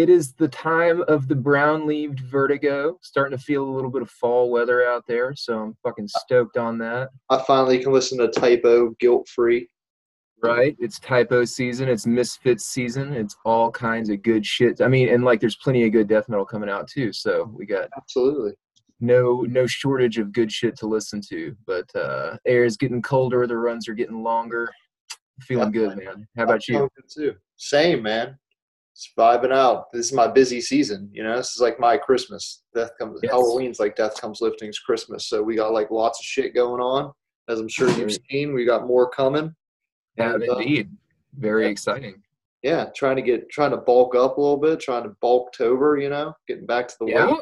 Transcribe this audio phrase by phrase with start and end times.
[0.00, 2.98] it, is the time of the brown-leaved vertigo.
[3.02, 6.56] Starting to feel a little bit of fall weather out there, so I'm fucking stoked
[6.56, 7.10] on that.
[7.28, 9.68] I finally can listen to Type O guilt free.
[10.42, 10.74] Right?
[10.78, 11.88] It's Type O season.
[11.88, 13.12] It's misfit season.
[13.12, 14.80] It's all kinds of good shit.
[14.80, 17.12] I mean, and like, there's plenty of good death metal coming out too.
[17.12, 18.52] So we got Absolutely.
[19.00, 21.54] no no shortage of good shit to listen to.
[21.66, 23.46] But uh, air is getting colder.
[23.46, 24.70] The runs are getting longer.
[25.42, 26.26] Feeling good, man.
[26.36, 26.88] How about I'm you?
[27.14, 27.34] too.
[27.56, 28.38] Same, man.
[29.00, 29.90] Just vibing out.
[29.92, 31.08] This is my busy season.
[31.10, 32.64] You know, this is like my Christmas.
[32.74, 33.18] Death comes.
[33.22, 33.32] Yes.
[33.32, 35.26] Halloween's like Death Comes Lifting's Christmas.
[35.26, 37.10] So we got like lots of shit going on.
[37.48, 39.54] As I'm sure you've seen, we got more coming.
[40.18, 40.90] Have And, uh, indeed.
[41.38, 41.70] Very yeah.
[41.70, 42.22] exciting.
[42.62, 45.96] yeah, trying to get trying to bulk up a little bit, trying to bulk over,
[45.96, 47.26] you know, getting back to the Yeah.
[47.32, 47.40] weight.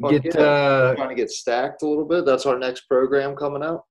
[0.00, 0.40] Fuck Get yeah.
[0.40, 2.24] uh, Trying to get stacked a little bit.
[2.24, 3.84] That's our next program coming out.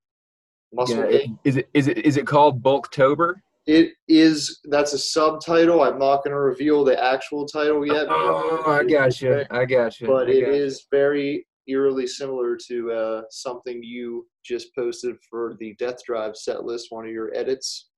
[0.74, 3.36] Muscle yeah, is it is it is it called Bulktober?
[3.70, 5.84] It is that's a subtitle.
[5.84, 8.08] I'm not going to reveal the actual title yet.
[8.10, 9.46] Oh, I got you.
[9.52, 10.08] I got you.
[10.08, 10.54] But it gotcha.
[10.54, 16.64] is very eerily similar to uh, something you just posted for the Death Drive set
[16.64, 17.90] list, one of your edits.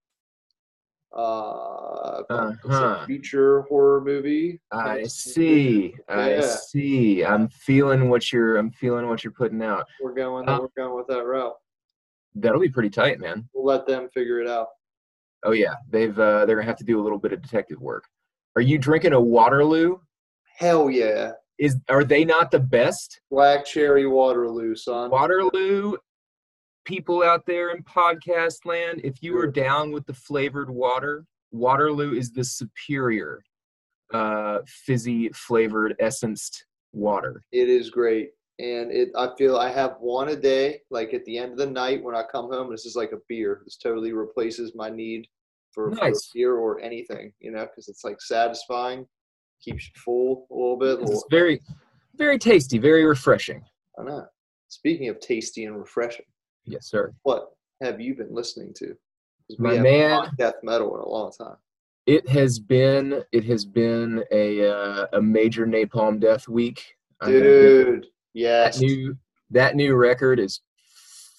[1.15, 3.05] Uh, Uh-huh.
[3.05, 4.59] feature horror movie.
[4.73, 5.95] I see.
[6.09, 6.41] I Yeah.
[6.41, 7.23] see.
[7.23, 8.57] I'm feeling what you're.
[8.57, 9.87] I'm feeling what you're putting out.
[10.01, 10.49] We're going.
[10.49, 11.55] Uh, we're going with that route.
[12.35, 13.47] That'll be pretty tight, man.
[13.53, 14.67] We'll let them figure it out.
[15.43, 16.17] Oh yeah, they've.
[16.17, 18.05] Uh, they're gonna have to do a little bit of detective work.
[18.55, 19.97] Are you drinking a Waterloo?
[20.57, 23.21] Hell yeah, Is are they not the best?
[23.31, 25.09] Black Cherry Waterloo, son.
[25.09, 25.95] Waterloo
[26.85, 32.13] people out there in podcast land, if you are down with the flavored water, Waterloo
[32.13, 33.43] is the superior
[34.13, 37.43] uh, fizzy flavored essenced water.
[37.51, 38.31] It is great.
[38.59, 41.65] And it I feel I have one a day, like at the end of the
[41.65, 43.61] night when I come home, this is like a beer.
[43.65, 45.27] This totally replaces my need
[45.71, 46.29] for, for Nice.
[46.33, 49.05] beer or anything, you know, because it's like satisfying,
[49.61, 50.99] keeps you full a little bit.
[51.09, 51.61] It's very,
[52.15, 53.63] very tasty, very refreshing.
[53.99, 54.25] I know.
[54.67, 56.25] Speaking of tasty and refreshing,
[56.65, 57.13] Yes, sir.
[57.23, 57.49] what
[57.81, 58.95] have you been listening to?
[59.57, 61.57] My man- death metal in a long time.
[62.07, 66.95] It has been it has been a uh, a major Napalm Death week.
[67.19, 68.79] That- Dude, that yes.
[68.79, 69.17] new
[69.51, 70.61] that new record is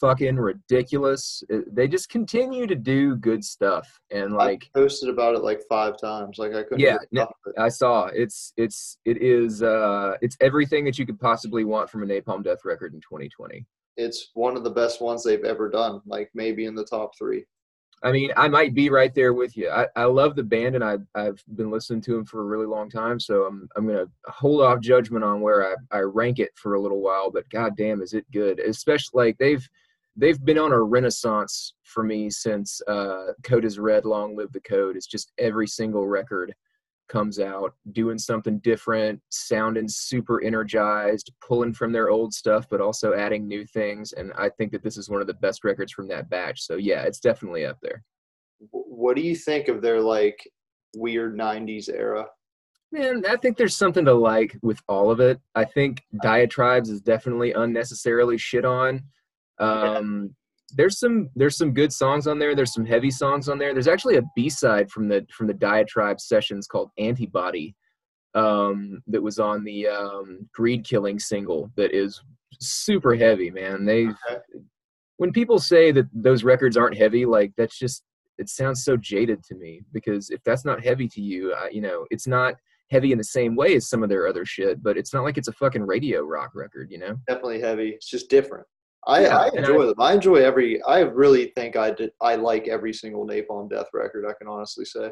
[0.02, 1.42] fucking ridiculous.
[1.48, 5.62] It- they just continue to do good stuff, and like I posted about it like
[5.68, 6.38] five times.
[6.38, 7.60] Like I couldn't Yeah, no- enough of it.
[7.60, 12.02] I saw, it's it's it is uh it's everything that you could possibly want from
[12.02, 13.64] a Napalm Death record in 2020.
[13.96, 16.00] It's one of the best ones they've ever done.
[16.04, 17.44] Like maybe in the top three.
[18.04, 19.70] I mean, I might be right there with you.
[19.70, 22.66] I, I love the band, and I I've been listening to them for a really
[22.66, 23.20] long time.
[23.20, 26.80] So I'm I'm gonna hold off judgment on where I, I rank it for a
[26.80, 27.30] little while.
[27.30, 28.58] But goddamn, is it good?
[28.58, 29.64] Especially like they've
[30.17, 34.61] they've been on a renaissance for me since uh, Code is Red, Long Live the
[34.61, 34.97] Code.
[34.97, 36.55] It's just every single record
[37.09, 43.12] comes out doing something different, sounding super energized, pulling from their old stuff, but also
[43.15, 44.12] adding new things.
[44.12, 46.62] And I think that this is one of the best records from that batch.
[46.62, 48.03] So yeah, it's definitely up there.
[48.71, 50.39] What do you think of their like
[50.94, 52.27] weird '90s era?
[52.93, 55.41] Man, I think there's something to like with all of it.
[55.55, 59.03] I think diatribes is definitely unnecessarily shit on.
[59.62, 60.34] Um,
[60.75, 62.55] there's some there's some good songs on there.
[62.55, 63.73] There's some heavy songs on there.
[63.73, 67.75] There's actually a B side from the from the diatribe sessions called Antibody
[68.34, 72.23] um, that was on the um, Greed Killing single that is
[72.61, 73.84] super heavy, man.
[73.84, 74.41] They Okay.
[75.19, 78.03] when people say that those records aren't heavy, like that's just
[78.39, 81.83] it sounds so jaded to me because if that's not heavy to you, I, you
[81.83, 82.55] know, it's not
[82.91, 85.39] heavy in the same way as some of their other shit, but it's not like
[85.39, 87.17] it's a fucking radio rock record, you know?
[87.29, 87.91] Definitely heavy.
[87.91, 88.67] It's just different.
[89.06, 89.94] I, Yeah, I enjoy I- them.
[90.00, 90.82] I enjoy every.
[90.82, 92.10] I really think I did.
[92.20, 94.24] I like every single Napalm Death record.
[94.28, 95.10] I can honestly say.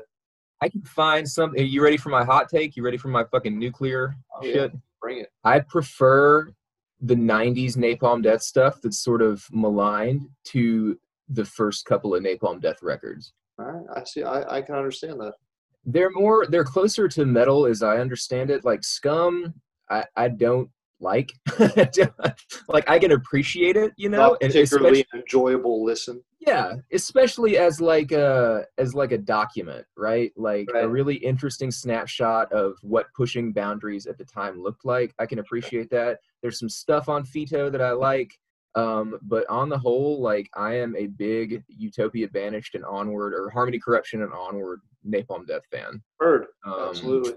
[0.63, 1.53] I can find some.
[1.53, 2.77] Are you ready for my hot take?
[2.77, 4.53] You ready for my fucking nuclear Oh, yeah.
[4.53, 4.73] shit?
[5.01, 5.29] Bring it.
[5.45, 6.53] I prefer
[7.01, 10.99] the 90s Napalm Death stuff that's sort of maligned to
[11.31, 13.33] the first couple of Napalm Death records.
[13.59, 13.87] All right.
[13.97, 14.23] I see.
[14.23, 15.33] I, I can understand that.
[15.87, 19.55] they're more they're closer to metal as i understand it like scum
[19.91, 20.69] i i don't
[21.01, 21.33] like
[22.69, 26.23] like i can appreciate it you know Not particularly enjoyable listen.
[26.41, 32.53] yeah especially as like a as like a document right like a really interesting snapshot
[32.53, 36.69] of what pushing boundaries at the time looked like i can appreciate that there's some
[36.69, 38.33] stuff on FETO that i like
[38.77, 43.51] um but on the whole like i am a big utopia banished and onward or
[43.51, 46.47] harmony corruption and onward napalm death fan Heard.
[46.65, 47.33] um, Absolutely.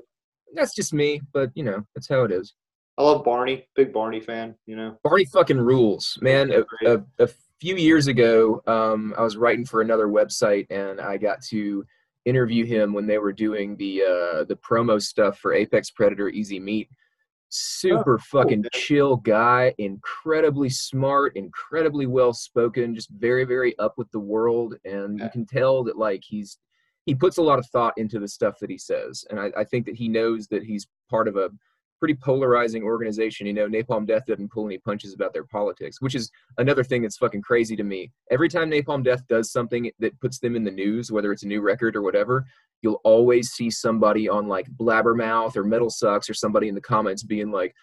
[0.53, 2.53] that's just me, but you know, that's how it is.
[2.97, 3.67] I love Barney.
[3.75, 4.55] Big Barney fan.
[4.65, 4.97] You know.
[5.03, 6.51] Barney fucking rules, man.
[6.51, 6.63] A,
[6.95, 7.27] a, a
[7.59, 11.85] few years ago, um, I was writing for another website, and I got to
[12.25, 16.59] interview him when they were doing the uh, the promo stuff for Apex Predator Easy
[16.59, 16.89] Meat.
[17.55, 18.69] Super Oh, cool, fucking man.
[18.73, 25.19] chill guy, incredibly smart, incredibly well spoken, just very very up with the world, and
[25.19, 26.57] you can tell that like he's
[27.05, 29.63] he puts a lot of thought into the stuff that he says, and I, I
[29.65, 31.49] think that he knows that he's part of a
[32.03, 33.47] pretty polarizing organization.
[33.47, 37.01] You know, Napalm Death doesn't pull any punches about their politics, which is another thing
[37.01, 38.11] that's fucking crazy to me.
[38.29, 41.47] Every time Napalm Death does something that puts them in the news, whether it's a
[41.47, 42.45] new record or whatever,
[42.81, 47.23] you'll always see somebody on like Blabbermouth or Metal Sucks or somebody in the comments
[47.23, 47.73] being like,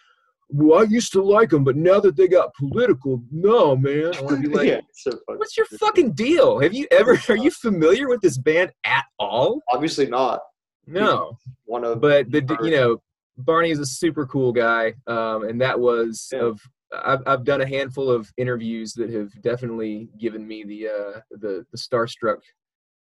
[0.49, 4.21] "Well, I used to like them, but now that they got political, no, man." I
[4.21, 6.59] want to be like, yeah, so "What's your fucking deal?
[6.59, 7.19] Have you ever?
[7.27, 10.41] Are you familiar with this band at all?" Obviously not.
[10.85, 13.01] No One of but the you know
[13.45, 16.39] Barney is a super cool guy, um, and that was Yeah.
[16.39, 16.61] of
[16.93, 21.65] I've I've done a handful of interviews that have definitely given me the uh, the
[21.71, 22.39] the starstruck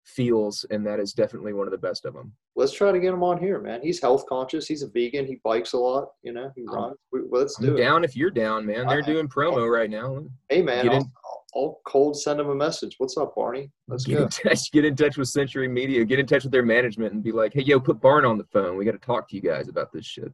[0.04, 2.32] feels, and that is definitely one of the best of them.
[2.56, 3.80] let's try to get him on here, man.
[3.82, 4.66] He's health conscious.
[4.66, 5.26] He's a vegan.
[5.26, 6.08] He bikes a lot.
[6.22, 6.96] You know, he I'm- runs.
[7.30, 7.78] Let's I'm do it.
[7.78, 8.86] down if you're down, man.
[8.86, 10.24] They're I- doing promo right now.
[10.48, 12.96] Hey, man, I'll, in- I'll, I'll cold send him a message.
[12.98, 13.70] What's up, Barney?
[13.88, 14.22] Let's Get go.
[14.24, 14.70] in touch.
[14.72, 16.04] Get in touch with Century Media.
[16.04, 18.44] Get in touch with their management and be like, "Hey, yo, put Barn on the
[18.44, 18.76] phone.
[18.76, 20.32] We got to talk to you guys about this shit."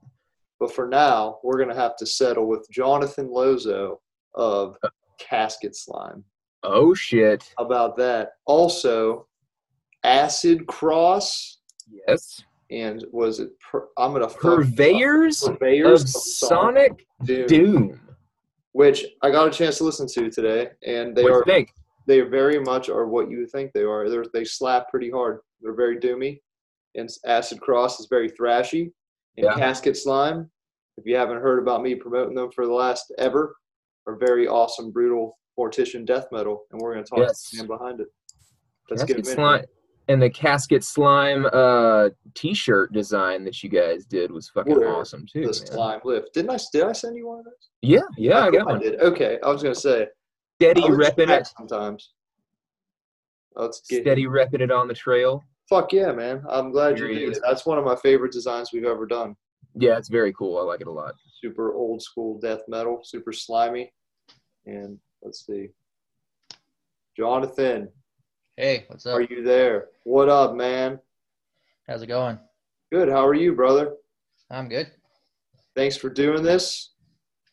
[0.59, 4.01] But for now, we're gonna have to settle with Jonathan Lozo
[4.35, 4.89] of uh,
[5.19, 6.23] Casket Slime.
[6.63, 7.51] Oh shit!
[7.59, 8.33] About that?
[8.47, 9.27] Also,
[10.05, 11.59] Acid Cross
[12.09, 13.51] Yes, and was it?
[13.61, 18.01] Per, I'm gonna purveyors Purveyors of of Sonic Doom, Doom.
[18.73, 21.67] which I got a chance to listen to today, and they What are
[22.07, 24.09] they very much are what you think they are.
[24.09, 25.41] They're, they slap pretty hard.
[25.61, 26.41] They're very doomy,
[26.95, 28.93] and Acid Cross is very thrashy.
[29.37, 29.55] And Yeah.
[29.55, 30.51] Casket Slime,
[30.97, 33.55] if you haven't heard about me promoting them for the last ever,
[34.07, 37.51] are very awesome, brutal mortician death metal, and we're going to talk Yes.
[37.51, 38.09] to the man behind it.
[38.89, 39.69] Let's casket get him in slime here.
[40.11, 45.27] And the casket slime uh t-shirt design that you guys did was fucking Where awesome
[45.31, 45.55] too the man.
[45.55, 46.35] slime lift.
[46.35, 46.59] Didn't I?
[46.73, 47.71] Did I send you one of those?
[47.83, 49.01] yeah yeah i think got one did.
[49.01, 50.07] Okay, I was going to say.
[50.61, 52.13] steady I repping it sometimes.
[53.57, 56.43] Let's get steady repping it on the trail Fuck yeah, man!
[56.49, 57.41] I'm glad you did is.
[57.47, 59.37] That's one of my favorite designs we've ever done.
[59.77, 63.33] yeah it's very cool i like it a lot super old school death metal, super
[63.33, 63.93] slimy.
[64.67, 65.69] And let's see.
[67.17, 67.89] Jonathan,
[68.61, 69.17] Hey, what's up?
[69.17, 69.87] are you there?
[70.05, 71.01] What up, man?
[71.89, 72.39] How's it going?
[72.93, 73.09] Good.
[73.09, 73.95] How are you, brother?
[74.51, 74.89] I'm good.
[75.75, 76.93] Thanks for doing this.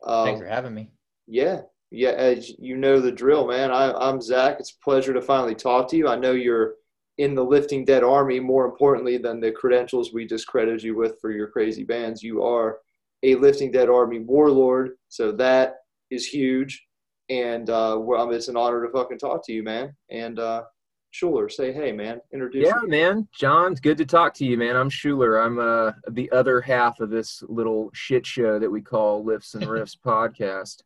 [0.05, 0.91] Um, Thanks for having me.
[1.25, 1.61] yeah,
[1.91, 2.09] yeah.
[2.09, 3.71] As you know the drill, man.
[3.71, 4.57] I, I'm Zach.
[4.59, 6.09] It's a pleasure to finally talk to you.
[6.09, 6.73] I know you're
[7.19, 8.41] in the Lifting Dead Army.
[8.41, 12.79] More importantly than the credentials we discredited you with for your crazy bands, you are
[13.23, 14.97] a Lifting Dead Army warlord.
[15.07, 15.75] So that
[16.11, 16.85] is huge.
[17.29, 19.95] And uh, well, it's an honor to fucking talk to you, man.
[20.09, 20.63] And uh,
[21.11, 22.21] Schuler, say hey, man.
[22.33, 22.87] Introduce yeah you.
[22.89, 26.99] man john good to talk to you man i'm schuler i'm uh the other half
[26.99, 30.83] of this little shit show that we call lifts and riffs podcast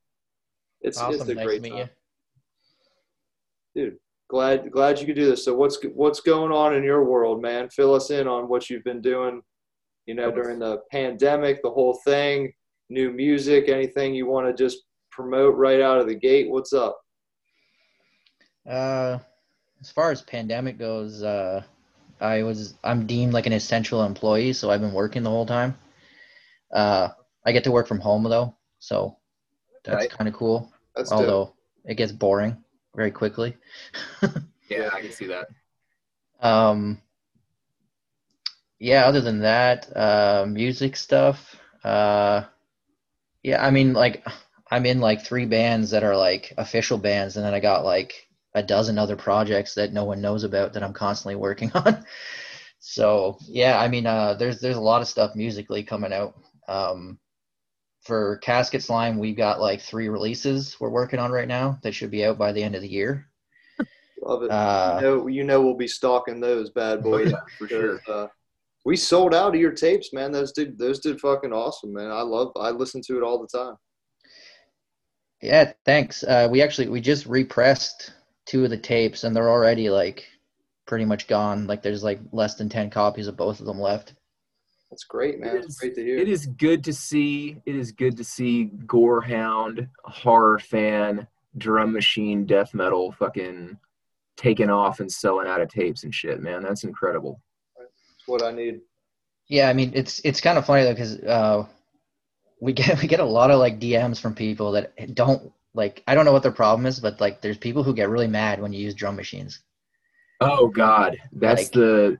[0.81, 1.21] It's awesome.
[1.21, 1.89] it's a nice great to meet time.
[3.75, 3.83] you.
[3.89, 3.97] dude
[4.29, 7.67] glad glad you could do this so what's what's going on in your world man
[7.69, 9.41] fill us in on what you've been doing
[10.05, 12.53] you know during the pandemic the whole thing
[12.89, 16.97] new music anything you want to just promote right out of the gate what's up
[18.69, 19.17] Uh,
[19.81, 21.63] as far as pandemic goes, uh,
[22.19, 25.75] I was I'm deemed like an essential employee, so I've been working the whole time.
[26.73, 27.09] Uh,
[27.45, 29.17] I get to work from home though, so
[29.83, 30.11] that's Right.
[30.11, 30.71] kind of cool.
[30.95, 31.17] that's dope.
[31.17, 32.63] Although it gets boring
[32.95, 33.57] very quickly.
[34.69, 35.47] yeah i can see that
[36.41, 37.01] Um,
[38.79, 41.55] yeah, other than that, uh, music stuff.
[41.83, 42.43] Uh,
[43.43, 44.25] yeah, I mean, like,
[44.69, 48.27] I'm in like three bands that are like official bands, and then I got like
[48.53, 52.03] a dozen other projects that no one knows about that I'm constantly working on.
[52.79, 56.35] So yeah, I mean, uh, there's there's a lot of stuff musically coming out.
[56.67, 57.19] Um,
[58.01, 62.09] for Casket Slime, we've got like three releases we're working on right now that should
[62.09, 63.27] be out by the end of the year.
[64.23, 68.01] love it Uh, you, know, you know we'll be stalking those bad boys for sure
[68.07, 68.27] uh,
[68.85, 72.21] we sold out of your tapes man those did those did fucking awesome man i
[72.21, 73.75] love i listen to it all the time
[75.41, 76.23] Yeah, thanks.
[76.23, 78.13] Uh, we actually we just repressed
[78.51, 80.27] two of the tapes, and they're already like
[80.85, 81.67] pretty much gone.
[81.67, 84.13] Like there's like less than ten copies of both of them left.
[84.89, 87.61] that's great man it's great to hear It is good to see.
[87.65, 91.25] It is good to see Gorehound, horror fan,
[91.57, 93.77] drum machine, death metal, fucking
[94.35, 96.61] taking off and selling out of tapes and shit, man.
[96.61, 97.41] That's incredible.
[97.79, 98.81] it's what i need
[99.47, 101.65] Yeah, I mean it's it's kind of funny though because uh,
[102.59, 106.15] we get we get a lot of like DMs from people that don't like I
[106.15, 108.73] don't know what their problem is, but like there's people who get really mad when
[108.73, 109.61] you use drum machines.
[110.39, 112.17] Oh God, that's Like- the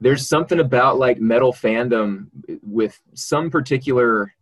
[0.00, 2.26] there's something about like metal fandom
[2.62, 4.34] with some particular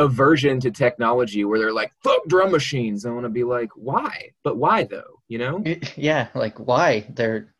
[0.00, 3.06] aversion to technology where they're like fuck drum machines.
[3.06, 4.30] I want to be like why?
[4.42, 5.62] But why though you know?
[5.96, 7.06] Yeah like why?
[7.10, 7.54] They're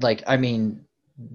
[0.00, 0.84] like i mean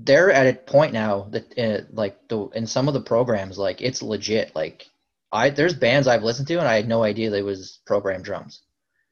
[0.04, 3.82] they're at a point now that uh, like the in some of the programs like
[3.82, 4.88] it's legit like
[5.32, 8.64] i there's bands i've listened to and i had no idea they was programmed drums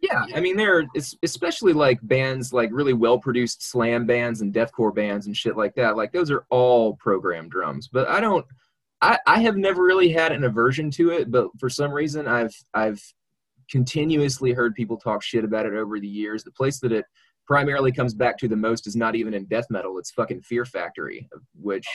[0.01, 0.85] yeah i mean there
[1.23, 5.75] especially like bands like really well produced slam bands and deathcore bands and shit like
[5.75, 8.45] that like those are all programmed drums but i don't
[9.01, 12.55] I, I have never really had an aversion to it, but for some reason I've
[12.73, 13.01] I've
[13.69, 16.43] continuously heard people talk shit about it over the years.
[16.43, 17.05] The place that it
[17.47, 20.65] primarily comes back to the most is not even in death metal; it's fucking Fear
[20.65, 21.27] Factory,
[21.59, 21.87] which.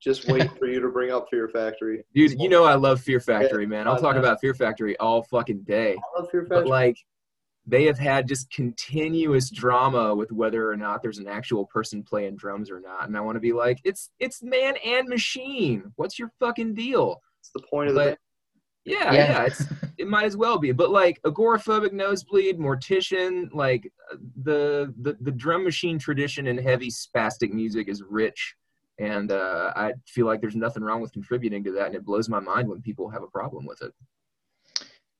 [0.00, 2.40] Just wait for you to bring up Fear Factory, dude.
[2.40, 3.88] You know I love Fear Factory, man.
[3.88, 5.92] I'll talk about Fear Factory all fucking day.
[5.94, 6.64] I love Fear Factory.
[6.64, 6.98] But like,
[7.66, 12.36] they have had just continuous drama with whether or not there's an actual person playing
[12.36, 13.08] drums or not.
[13.08, 15.92] And I want to be like, it's it's man and machine.
[15.96, 17.20] What's your fucking deal?
[17.40, 18.18] It's the point of but, the
[18.86, 19.64] yeah, yeah, yeah, it's
[19.98, 20.70] it might as well be.
[20.70, 26.88] But like agoraphobic nosebleed, mortician, like uh, the the the drum machine tradition in heavy
[26.90, 28.54] spastic music is rich.
[28.98, 32.28] And uh, I feel like there's nothing wrong with contributing to that, and it blows
[32.28, 33.92] my mind when people have a problem with it.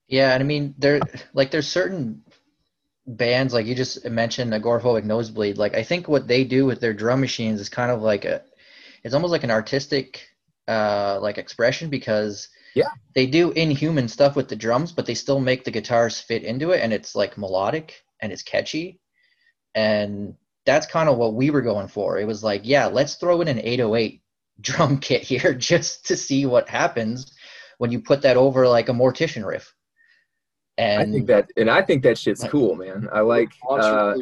[0.09, 1.00] Yeah, and I mean there
[1.35, 2.23] like there's certain
[3.06, 5.59] bands like you just mentioned agoraphobic nosebleed.
[5.59, 8.42] Like i think what they do with their drum machines is kind of like a
[9.02, 10.28] it's almost like an artistic
[10.68, 12.90] uh like expression because yeah.
[13.14, 16.71] they do inhuman stuff with the drums but they still make the guitars fit into
[16.71, 19.00] it and it's like melodic and it's catchy.
[19.75, 20.35] And
[20.67, 23.49] that's kind of what we were going for it was like yeah let's throw in
[23.49, 24.21] an 808
[24.61, 27.33] drum kit here just to see what happens
[27.79, 29.73] when you put that over like a mortician riff
[30.79, 33.09] and I think that, and I think that shit's cool, man.
[33.11, 33.49] I like.
[33.67, 34.15] Uh,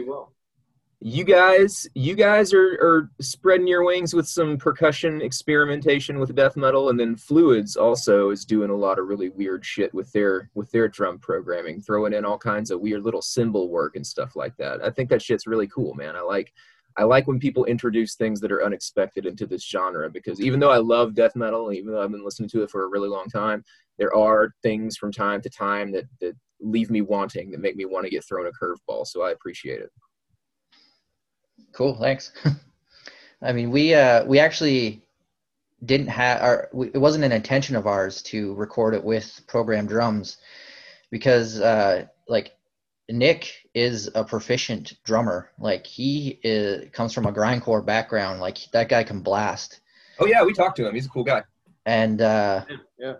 [1.01, 6.57] you guys, you guys are, are spreading your wings with some percussion experimentation with death
[6.57, 10.51] metal, and then Fluids also is doing a lot of really weird shit with their
[10.55, 14.37] with their drum programming, throwing in all kinds of weird little cymbal work and stuff
[14.37, 14.83] like that.
[14.83, 16.17] I think that shit's really cool, man.
[16.17, 16.53] I like
[16.97, 20.71] I like when people introduce things that are unexpected into this genre because even though
[20.71, 23.27] I love death metal, even though I've been listening to it for a really long
[23.27, 23.65] time,
[23.99, 27.85] there are things from time to time that that leave me wanting, that make me
[27.85, 29.07] want to get thrown a curveball.
[29.07, 29.91] So I appreciate it.
[31.75, 32.33] Cool, thanks.
[33.43, 35.02] I mean, we uh, we actually
[35.85, 36.69] didn't have our.
[36.73, 40.38] We, it wasn't an intention of ours to record it with programmed drums
[41.11, 42.52] because uh, like
[43.09, 45.50] Nick is a proficient drummer.
[45.59, 48.40] Like he is, comes from a grindcore background.
[48.40, 49.81] Like that guy can blast.
[50.19, 50.95] Oh yeah, we talked to him.
[50.95, 51.43] He's a cool guy.
[51.87, 52.64] And uh,
[52.99, 53.14] yeah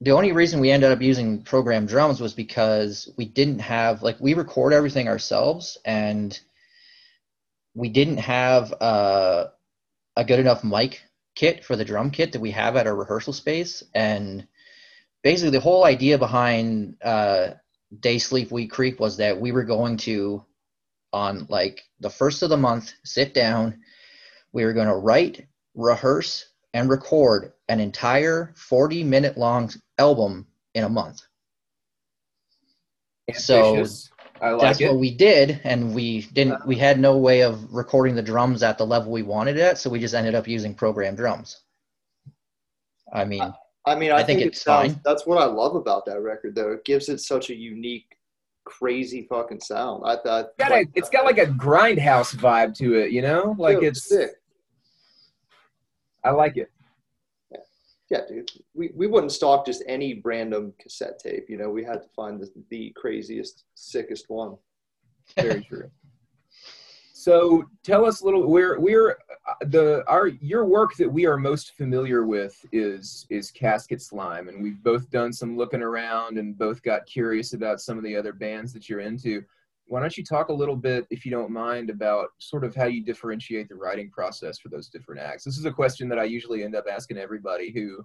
[0.00, 4.16] the only reason we ended up using programmed drums was because we didn't have like
[4.20, 6.38] we record everything ourselves and
[7.78, 9.50] we didn't have a,
[10.16, 11.02] a good enough mic
[11.36, 14.46] kit for the drum kit that we have at our rehearsal space and
[15.22, 17.50] basically the whole idea behind uh,
[18.02, 20.44] They Sleep We Creep was that we were going to
[21.12, 23.78] on like the first of the month sit down
[24.52, 30.84] we were going to write rehearse and record an entire 40 minute long album in
[30.84, 31.22] a month.
[33.28, 33.46] Ambitious.
[33.46, 34.86] So like that's it.
[34.86, 36.66] what we did, and we didn't.
[36.66, 36.84] We uh-huh.
[36.84, 39.90] had no way of recording the drums at the level we wanted it at, so
[39.90, 41.60] we just ended up using programmed drums.
[43.12, 43.52] I mean,
[43.86, 45.00] I mean, I, I think, think, it's it sounds, fine.
[45.04, 46.72] That's what I love about that record, though.
[46.72, 48.16] It gives it such a unique,
[48.64, 50.02] crazy fucking sound.
[50.04, 53.54] I thought it's got, a, it's got like a grindhouse vibe to it, you know,
[53.58, 54.08] like it's.
[54.08, 54.30] Sick.
[56.24, 56.70] I like it
[58.10, 61.46] yeah, dude, we, we wouldn't stock just any random cassette tape.
[61.48, 64.56] You know, we had to find the, the craziest, sickest one.
[65.36, 65.90] Very true.
[67.20, 68.48] So tell us a little.
[68.48, 73.50] We're we're uh, the our your work that we are most familiar with is is
[73.50, 77.98] Casket Slime, and we've both done some looking around and both got curious about some
[77.98, 79.42] of the other bands that you're into
[79.88, 82.84] why don't you talk a little bit, if you don't mind, about sort of how
[82.84, 85.44] you differentiate the writing process for those different acts?
[85.44, 88.04] This is a question that I usually end up asking everybody who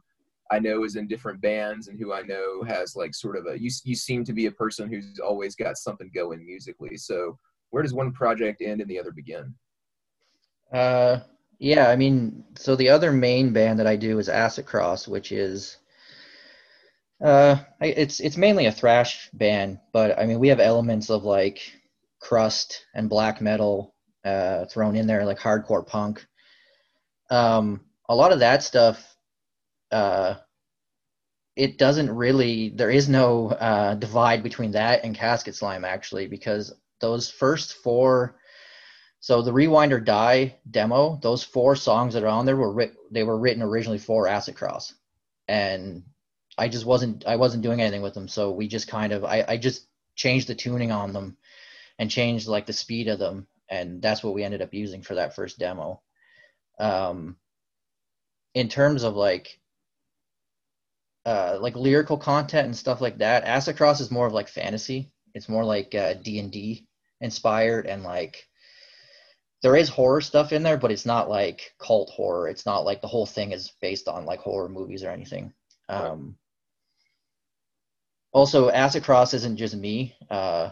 [0.50, 3.60] I know is in different bands and who I know has like sort of a
[3.60, 6.96] you you seem to be a person who's always got something going musically.
[6.98, 7.38] So
[7.72, 9.54] where does one project end and the other begin?
[10.72, 11.20] Uh
[11.60, 15.32] yeah, I mean, so the other main band that I do is Acid Cross, which
[15.32, 15.78] is
[17.24, 21.62] uh, it's it's mainly a thrash band, but I mean we have elements of like
[22.22, 26.26] crust and black metal uh, thrown in there, like hardcore punk.
[27.30, 29.16] Um, a lot of that stuff,
[29.92, 30.36] uh,
[31.56, 32.70] it doesn't really.
[32.70, 38.38] There is no uh, divide between that and Casket Slime actually, because those first four
[39.22, 42.96] So the Rewind or Die demo, those four songs that are on there were writ-
[43.12, 44.96] they were written originally for Acid Cross,
[45.48, 46.04] and
[46.58, 48.28] I just wasn't I wasn't doing anything with them.
[48.28, 51.38] So we just kind of I, I just changed the tuning on them,
[52.00, 55.16] and changed like the speed of them, and that's what we ended up using for
[55.16, 56.02] that first demo.
[56.80, 57.38] Um,
[58.54, 59.60] in terms of like
[61.26, 65.12] uh, like lyrical content and stuff like that, Acid Cross is more of like fantasy.
[65.34, 66.86] It's more like uh, D and D
[67.22, 68.48] inspired and like
[69.62, 72.50] there is horror stuff in there, but it's not like cult horror.
[72.50, 75.54] It's not like the whole thing is based on like horror movies or anything.
[75.88, 76.36] Um,
[78.34, 80.16] also, Acid Cross isn't just me.
[80.30, 80.72] Uh,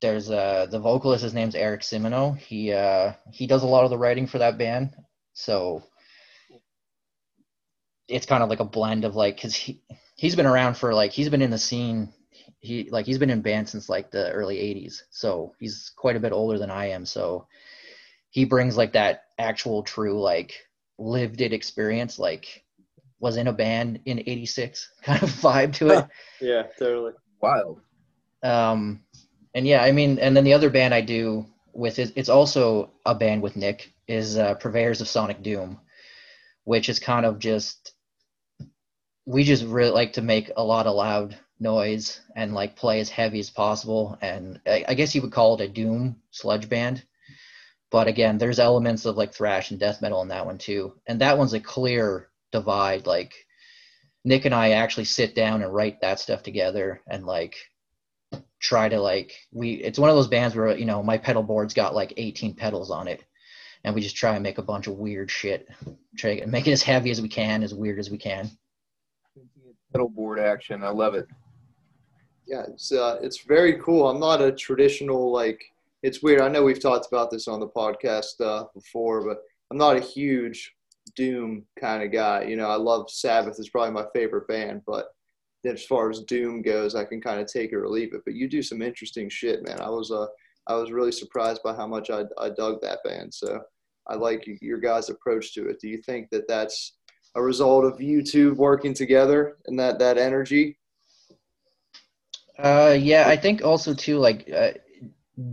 [0.00, 1.22] there's uh, the vocalist.
[1.22, 2.36] His name's Eric Simino.
[2.38, 4.94] He uh, he does a lot of the writing for that band.
[5.32, 5.82] So
[8.10, 9.80] it's kind of like a blend of like because he
[10.16, 12.12] he's been around for like he's been in the scene
[12.58, 16.20] he like he's been in band since like the early 80s so he's quite a
[16.20, 17.46] bit older than i am so
[18.30, 20.54] he brings like that actual true like
[20.98, 22.64] lived it experience like
[23.20, 26.06] was in a band in 86 kind of vibe to it
[26.40, 27.12] Yeah, totally.
[27.40, 27.80] Wild.
[28.42, 29.02] um
[29.54, 32.90] and yeah i mean and then the other band i do with it it's also
[33.06, 35.78] a band with nick is uh, purveyors of sonic doom
[36.64, 37.92] which is kind of just
[39.26, 43.10] we just really like to make a lot of loud noise and like play as
[43.10, 47.04] heavy as possible and i, I guess you would call it a doom sludge band
[47.90, 51.20] but again there's elements of like thrash and death metal in that one too and
[51.20, 53.34] that one's a clear divide like
[54.24, 57.56] nick and i actually sit down and write that stuff together and like
[58.60, 61.74] try to like we it's one of those bands where you know my pedal board's
[61.74, 63.24] got like 18 pedals on it
[63.84, 65.68] and we just try and make a bunch of weird shit
[66.16, 68.50] try to make it as heavy as we can as weird as we can
[69.92, 70.84] Pedal board action.
[70.84, 71.26] I love it.
[72.46, 74.08] Yeah, it's uh, it's very cool.
[74.08, 75.60] I'm not a traditional like.
[76.02, 76.40] It's weird.
[76.40, 80.00] I know we've talked about this on the podcast uh, before, but I'm not a
[80.00, 80.74] huge
[81.16, 82.44] Doom kind of guy.
[82.44, 83.58] You know, I love Sabbath.
[83.58, 85.08] is probably my favorite band, but
[85.64, 88.22] as far as Doom goes, I can kind of take it or leave it.
[88.24, 89.80] But you do some interesting shit, man.
[89.80, 90.26] I was uh,
[90.66, 93.32] I was really surprised by how much I I dug that band.
[93.34, 93.60] So
[94.06, 95.80] I like your guys' approach to it.
[95.80, 96.96] Do you think that that's
[97.34, 100.78] a result of you two working together and that that energy?
[102.58, 104.72] Uh, yeah, I think also too like uh,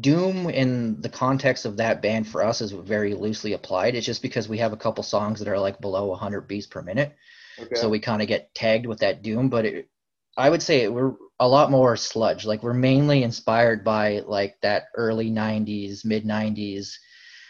[0.01, 3.95] Doom in the context of that band for us is very loosely applied.
[3.95, 6.81] It's just because we have a couple songs that are like below 100 beats per
[6.81, 7.15] minute,
[7.59, 7.75] Okay.
[7.75, 9.49] so we kind of get tagged with that Doom.
[9.49, 9.89] But it,
[10.35, 12.45] I would say we're a lot more sludge.
[12.45, 16.95] Like we're mainly inspired by like that early 90s, mid 90s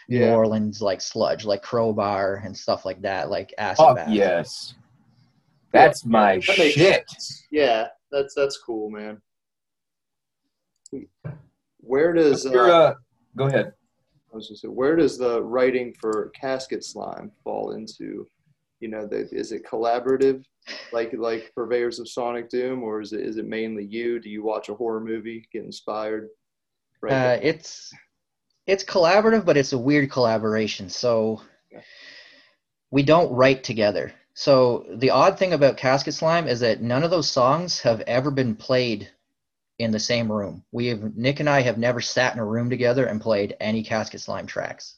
[0.08, 4.08] New Orleans like sludge, like Crowbar and stuff like that, like Acid Oh Bath.
[4.10, 4.74] yes.
[5.72, 7.08] That's my That shit.
[7.10, 7.46] sense.
[7.50, 9.20] Yeah, that's that's cool, man.
[11.88, 12.94] Where does uh, uh,
[13.34, 13.72] go ahead.
[14.30, 18.26] I was gonna say, where does the writing for Casket Slime fall into?
[18.80, 20.44] You know, the, is it collaborative,
[20.92, 24.20] like like Purveyors of Sonic Doom, or is it is it mainly you?
[24.20, 26.28] Do you watch a horror movie, get inspired?
[27.00, 27.12] Right.
[27.12, 27.90] Uh, it's
[28.66, 30.90] it's collaborative, but it's a weird collaboration.
[30.90, 31.40] So
[31.72, 31.80] Yeah.
[32.90, 34.12] we don't write together.
[34.34, 38.30] So the odd thing about Casket Slime is that none of those songs have ever
[38.30, 39.10] been played
[39.78, 40.64] in the same room.
[40.72, 43.82] We have Nick and I have never sat in a room together and played any
[43.82, 44.96] Casket Slime tracks.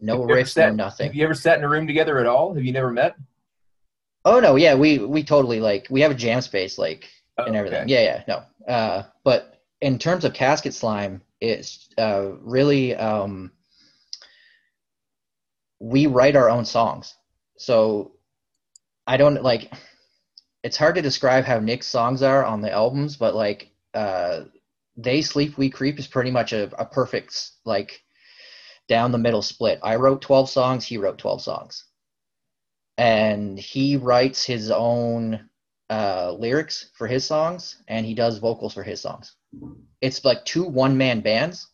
[0.00, 1.06] No riffs, no nothing.
[1.06, 2.54] Have you ever sat in a room together at all?
[2.54, 3.16] Have you never met?
[4.24, 7.56] Oh no, yeah, we we totally like we have a jam space like Oh, and
[7.56, 7.82] everything.
[7.84, 7.90] okay.
[7.92, 8.72] Yeah, yeah, no.
[8.72, 13.52] Uh, but in terms of casket slime, it's uh, really um,
[15.78, 17.14] we write our own songs.
[17.56, 18.12] So
[19.06, 19.72] I don't like.
[20.62, 24.44] It's hard to describe how Nick's songs are on the albums, but like uh,
[24.96, 28.02] "They Sleep, We Creep" is pretty much a, a perfect like
[28.88, 29.80] down the middle split.
[29.82, 30.84] I wrote twelve songs.
[30.84, 31.84] He wrote twelve songs,
[32.98, 35.48] and he writes his own
[35.90, 39.34] uh, lyrics for his songs and he does vocals for his songs.
[40.00, 41.66] It's like two one man bands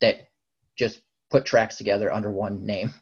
[0.00, 0.28] that
[0.76, 2.92] just put tracks together under one name.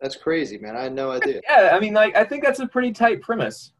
[0.00, 0.76] That's crazy, man.
[0.76, 1.42] I had no idea.
[1.48, 3.72] Yeah, I mean, like, I think that's a pretty tight premise.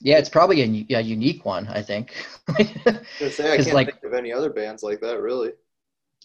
[0.00, 2.14] Yeah, it's probably a, a unique one, I think.
[3.20, 5.52] I say, I can't like- think of any other bands like that, really.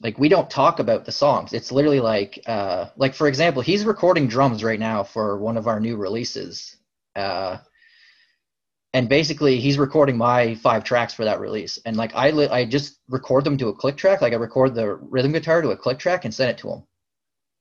[0.01, 1.53] like we don't talk about the songs.
[1.53, 5.67] It's literally like uh like for example, he's recording drums right now for one of
[5.67, 6.77] our new releases.
[7.15, 7.57] Uh
[8.93, 11.77] and basically he's recording my five tracks for that release.
[11.85, 14.73] And like I li- I just record them to a click track, like I record
[14.73, 16.83] the rhythm guitar to a click track and send it to him.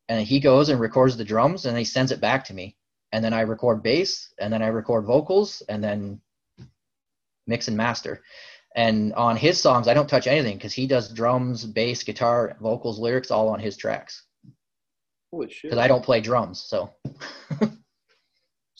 [0.08, 2.77] And he goes and records the drums and he sends it back to me.
[3.12, 6.20] And then I record bass and then I record vocals and then
[7.46, 8.22] mix and master.
[8.76, 12.98] And on his songs, I don't touch anything because he does drums, bass, guitar, vocals,
[12.98, 14.24] lyrics, all on his tracks.
[15.32, 15.70] Holy shit!
[15.70, 16.90] Because I don't play drums, so.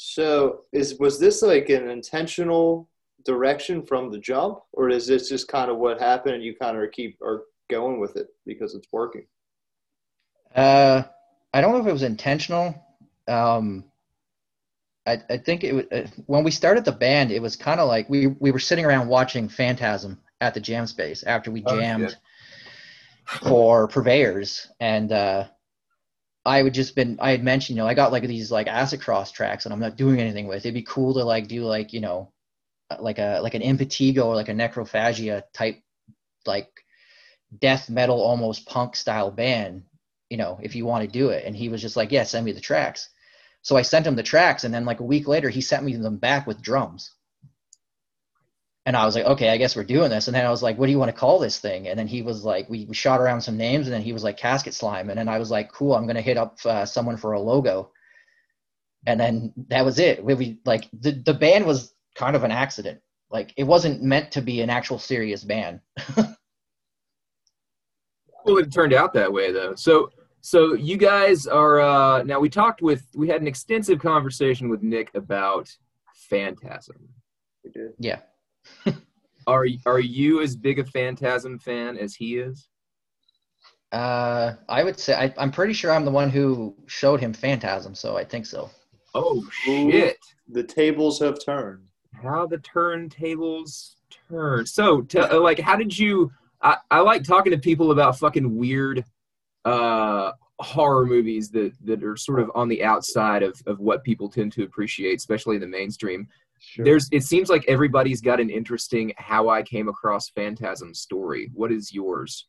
[0.00, 2.88] So is was this like an intentional
[3.24, 6.80] direction from the jump, or is this just kind of what happened and you kind
[6.80, 9.26] of keep are going with it because it's working?
[10.54, 11.02] Uh,
[11.52, 12.80] I don't know if it was intentional.
[13.26, 13.87] Um,
[15.08, 18.08] I, I think it uh, when we started the band, it was kind of like
[18.08, 22.10] we we were sitting around watching Phantasm at the jam space after we Oh, jammed
[22.10, 22.18] shit.
[23.26, 25.44] for Purveyors, and uh,
[26.44, 29.00] I would just been I had mentioned you know I got like these like acid
[29.00, 30.58] cross tracks and I'm not doing anything with.
[30.58, 32.32] It'd be cool to like do like you know
[33.00, 35.82] like a like an impetigo or like a necrophagia type
[36.46, 36.68] like
[37.60, 39.82] death metal almost punk style band
[40.30, 42.44] you know if you want to do it and he was just like yeah send
[42.44, 43.10] me the tracks
[43.62, 45.96] so i sent him the tracks and then like a week later he sent me
[45.96, 47.12] them back with drums.
[48.86, 50.28] And i was like okay i guess we're doing this.
[50.28, 51.88] And then i was like what do you want to call this thing?
[51.88, 54.24] And then he was like we, we shot around some names and then he was
[54.24, 55.10] like casket slime.
[55.10, 57.92] And then i was like cool i'm to hit up uh, someone for a logo.
[59.06, 60.24] And then that was it.
[60.24, 63.00] We, we like the, the band was kind of an accident.
[63.30, 65.80] Like it wasn't meant to be an actual serious band.
[68.48, 69.74] Well, it turned out that way though.
[69.74, 72.40] So, so you guys are uh, now.
[72.40, 73.06] We talked with.
[73.14, 75.74] We had an extensive conversation with Nick about
[76.14, 77.08] Phantasm.
[77.64, 77.92] We did.
[77.98, 78.20] yeah
[79.48, 82.68] Are are you as big a Phantasm fan as he is?
[83.92, 87.94] Uh, I would say I, I'm pretty sure I'm the one who showed him Phantasm,
[87.94, 88.68] so I think so.
[89.14, 90.18] Oh shit!
[90.48, 91.84] The tables have turned.
[92.22, 93.94] How the turntables
[94.28, 94.66] turn.
[94.66, 96.30] So, to, uh, like, how did you?
[96.60, 99.02] I, I like talking to people about fucking weird
[99.64, 104.28] uh, horror movies that that are sort of on the outside of of what people
[104.28, 106.26] tend to appreciate, especially in the mainstream.
[106.60, 106.84] Sure.
[106.84, 107.08] There's.
[107.12, 111.50] It seems like everybody's got an interesting how I came across Phantasm story.
[111.54, 112.46] What is yours?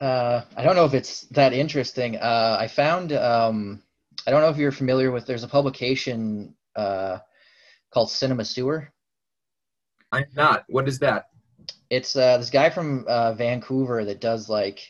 [0.00, 2.16] Uh, I don't know if it's that interesting.
[2.16, 3.82] Uh, I found um,
[4.26, 5.26] I don't know if you're familiar with.
[5.26, 7.18] There's a publication uh,
[7.92, 8.92] called Cinema Sewer.
[10.12, 10.64] I'm not.
[10.68, 11.26] What is that?
[11.90, 14.80] It's uh, this guy from uh, Vancouver that does like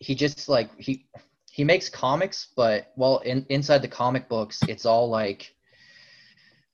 [0.00, 1.06] he just like he
[1.52, 5.54] he makes comics, but well, in, inside the comic books, it's all like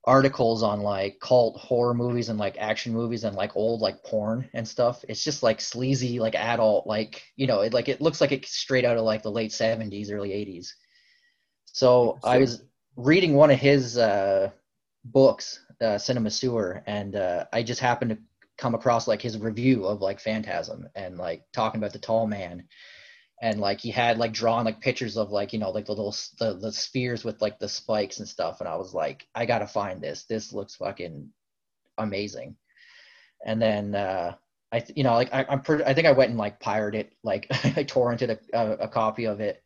[0.04, 4.48] articles on like cult horror movies and like action movies and like old like porn
[4.54, 5.04] and stuff.
[5.08, 8.52] It's just like sleazy, like adult, like you know, it like it looks like it's
[8.52, 10.74] straight out of like the late seventies, early eighties.
[11.66, 12.62] So I was
[12.96, 14.50] reading one of his uh,
[15.04, 18.18] books, uh, Cinema Sewer, and uh, I just happened to
[18.56, 22.64] come across like his review of like Phantasm and like talking about the tall man
[23.42, 26.16] and like he had like drawn like pictures of like you know like the little
[26.38, 29.66] the, the spheres with like the spikes and stuff and i was like i gotta
[29.66, 31.28] find this this looks fucking
[31.98, 32.56] amazing
[33.44, 34.34] and then uh
[34.72, 37.06] i th- you know like I, i'm pretty i think i went and like pirated
[37.06, 39.62] it like i torrented a, a, a copy of it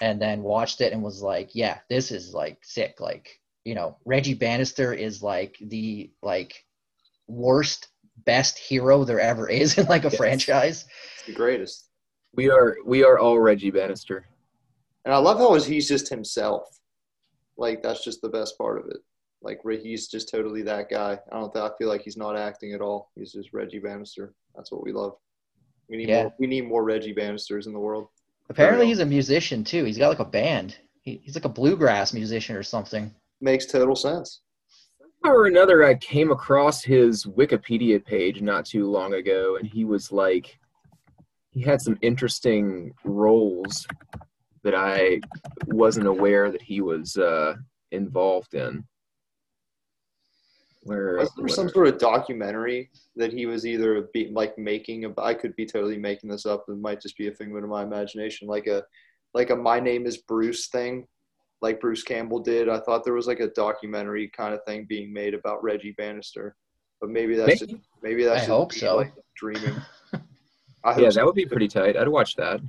[0.00, 3.96] and then watched it and was like yeah this is like sick like you know
[4.04, 6.64] reggie bannister is like the like
[7.28, 7.88] worst
[8.24, 10.18] best hero there ever is in like a Yes.
[10.18, 11.87] franchise It's the greatest.
[12.34, 12.76] We are.
[12.84, 14.26] We are all Reggie Bannister.
[15.04, 16.78] And I love how he's just himself.
[17.56, 18.98] Like that's just the best part of it.
[19.42, 21.18] Like Re- he's just totally that guy.
[21.32, 21.52] I don't.
[21.52, 23.10] Th- I feel like he's not acting at all.
[23.16, 24.34] He's just Reggie Bannister.
[24.54, 25.16] That's what we love.
[25.88, 26.24] We need Yeah.
[26.24, 26.34] more.
[26.38, 28.08] We need more Reggie Bannisters in the world.
[28.50, 29.84] Apparently, he's a musician too.
[29.84, 30.76] He's got like a band.
[31.02, 33.14] He, he's like a bluegrass musician or something.
[33.40, 34.40] Makes total sense.
[35.22, 39.84] Somehow or another, I came across his Wikipedia page not too long ago, and he
[39.84, 40.58] was like,
[41.58, 43.84] he had some interesting roles
[44.62, 45.20] that I
[45.66, 47.54] wasn't aware that he was uh,
[47.90, 48.84] involved in.
[50.84, 55.04] Where Was there some sort of documentary that he was either be, like making?
[55.04, 56.64] A, I could be totally making this up.
[56.68, 58.84] It might just be a figment of my imagination, like a
[59.34, 61.08] like a "My Name Is Bruce" thing,
[61.60, 62.68] like Bruce Campbell did.
[62.68, 66.54] I thought there was like a documentary kind of thing being made about Reggie Bannister,
[67.00, 67.82] but maybe that's just, Maybe.
[68.02, 68.96] maybe that's I just hope so.
[68.98, 69.74] like, dreaming.
[70.84, 71.16] I hope yeah, so.
[71.20, 71.96] that would be pretty tight.
[71.96, 72.60] I'd watch that.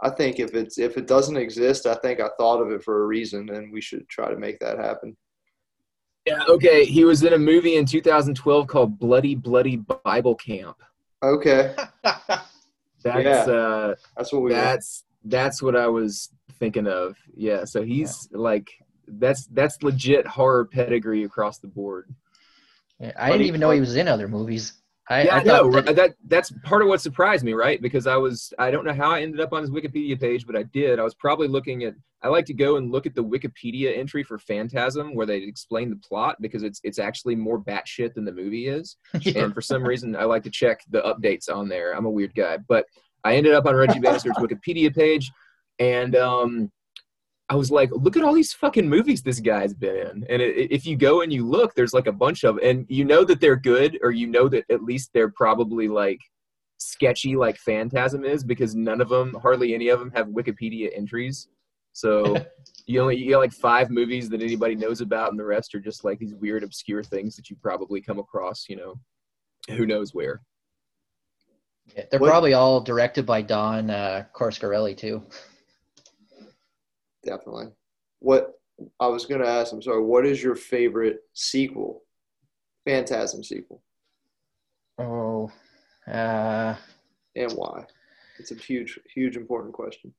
[0.00, 3.02] I think if it's if it doesn't exist, I think I thought of it for
[3.02, 5.16] a reason, and we should try to make that happen.
[6.26, 6.84] Yeah, okay.
[6.84, 10.76] He was in a movie in 2012 called Bloody Bloody Bible Camp.
[11.22, 12.46] Okay, That's
[13.04, 13.52] Yeah.
[13.52, 14.50] uh that's what we.
[14.52, 14.62] want.
[14.64, 17.16] that's that's what I was thinking of.
[17.36, 18.70] Yeah, so he's like
[19.06, 22.12] that's that's legit horror pedigree across the board.
[22.98, 24.74] Yeah, I didn't Buddy even know he was in other movies.
[25.10, 25.70] I, yeah, I I know.
[25.70, 27.82] that- That, that's part of what surprised me, right?
[27.82, 30.56] Because I was I don't know how I ended up on his Wikipedia page, but
[30.56, 30.98] I did.
[31.00, 34.22] I was probably looking at I like to go and look at the Wikipedia entry
[34.22, 38.32] for Phantasm where they explain the plot because it's it's actually more batshit than the
[38.32, 38.96] movie is.
[39.36, 41.92] And for some reason I like to check the updates on there.
[41.96, 42.58] I'm a weird guy.
[42.68, 42.86] But
[43.24, 45.30] I ended up on Reggie Bannister's Wikipedia page
[45.80, 46.70] and um
[47.52, 50.26] I was like, look at all these fucking movies this guy's been in.
[50.30, 53.04] And it, if you go and you look, there's like a bunch of, and you
[53.04, 56.18] know that they're good, or you know that at least they're probably like
[56.78, 61.48] sketchy, like Phantasm is, because none of them, hardly any of them, have Wikipedia entries.
[61.92, 62.38] So
[62.86, 65.80] you only you get like five movies that anybody knows about, and the rest are
[65.80, 68.64] just like these weird, obscure things that you probably come across.
[68.66, 68.94] You know,
[69.76, 70.40] who knows where.
[71.94, 75.22] Yeah, They're What- probably all directed by Don uh, Coscarelli too.
[77.24, 77.66] Definitely.
[78.20, 78.58] What
[79.00, 82.02] I was going to ask, I'm sorry, what is your favorite sequel?
[82.86, 83.82] Phantasm sequel.
[84.98, 85.50] Oh,
[86.08, 86.74] uh,
[87.36, 87.84] And why?
[88.38, 90.12] It's a huge, huge, important question.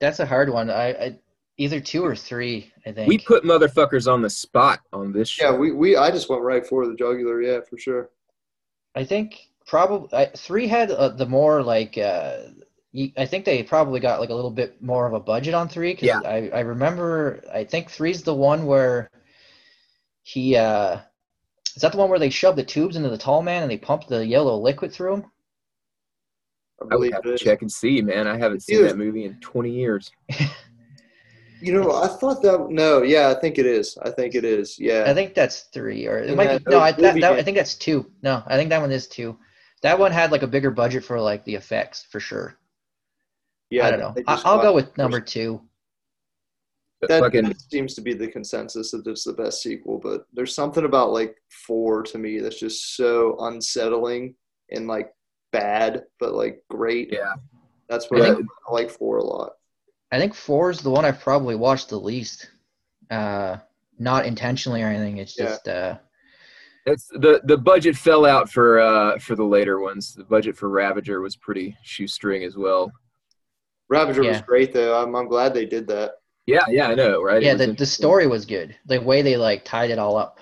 [0.00, 0.70] that's a hard one.
[0.70, 1.18] I, I
[1.58, 2.72] either two or three.
[2.86, 3.08] I think.
[3.08, 5.50] We put motherfuckers on the spot on this show.
[5.52, 7.42] Yeah, we, we I just went right for the jugular.
[7.42, 8.10] Yeah, for sure.
[8.94, 9.34] I think
[9.66, 11.98] probably I, three had uh, the more like.
[11.98, 12.54] Uh, y-
[13.16, 15.94] I think they probably got like a little bit more of a budget on three.
[15.94, 16.20] 'cause Yeah.
[16.24, 17.42] I I remember.
[17.52, 19.10] I think three's the one where
[20.22, 20.56] he.
[20.56, 20.98] uh
[21.76, 23.78] Is that the one where they shoved the tubes into the tall man and they
[23.78, 25.24] pumped the yellow liquid through him?
[26.90, 28.26] I I would have to check and see, man.
[28.26, 28.90] I haven't seen Dude.
[28.90, 30.10] that movie in 20 years.
[31.62, 32.68] You know, I thought that.
[32.70, 33.98] No, yeah, I think it is.
[34.00, 34.78] I think it is.
[34.78, 35.04] Yeah.
[35.06, 36.70] I think that's three, or it And might that- be.
[36.70, 38.10] No, I, that, that, I think that's two.
[38.22, 39.38] No, I think that one is two.
[39.82, 42.56] That one had like a bigger budget for like the effects for sure.
[43.70, 43.86] Yeah.
[43.86, 44.14] I don't know.
[44.26, 45.60] I, I'll go with number two.
[47.00, 50.26] But That, fucking that seems to be the consensus that it's the best sequel, but
[50.34, 51.34] there's something about like
[51.66, 54.34] four to me that's just so unsettling
[54.70, 55.10] and like
[55.52, 57.10] bad, but like great.
[57.12, 57.34] yeah.
[57.88, 59.52] That's what I I, think- I like four a lot.
[60.12, 62.50] I think four is the one I've probably watched the least.
[63.10, 63.56] Uh,
[63.98, 65.18] not intentionally or anything.
[65.18, 65.44] It's Yeah.
[65.46, 65.98] just uh,
[66.84, 70.14] It's the the budget fell out for uh for the later ones.
[70.14, 72.92] The budget for Ravager was pretty shoestring as well.
[73.90, 75.02] Ravager was great though.
[75.02, 76.12] I'm, I'm glad they did that.
[76.46, 77.42] Yeah, yeah, I know, right?
[77.42, 77.54] Yeah.
[77.54, 78.74] The the story was good.
[78.86, 80.38] The way they like tied it all up,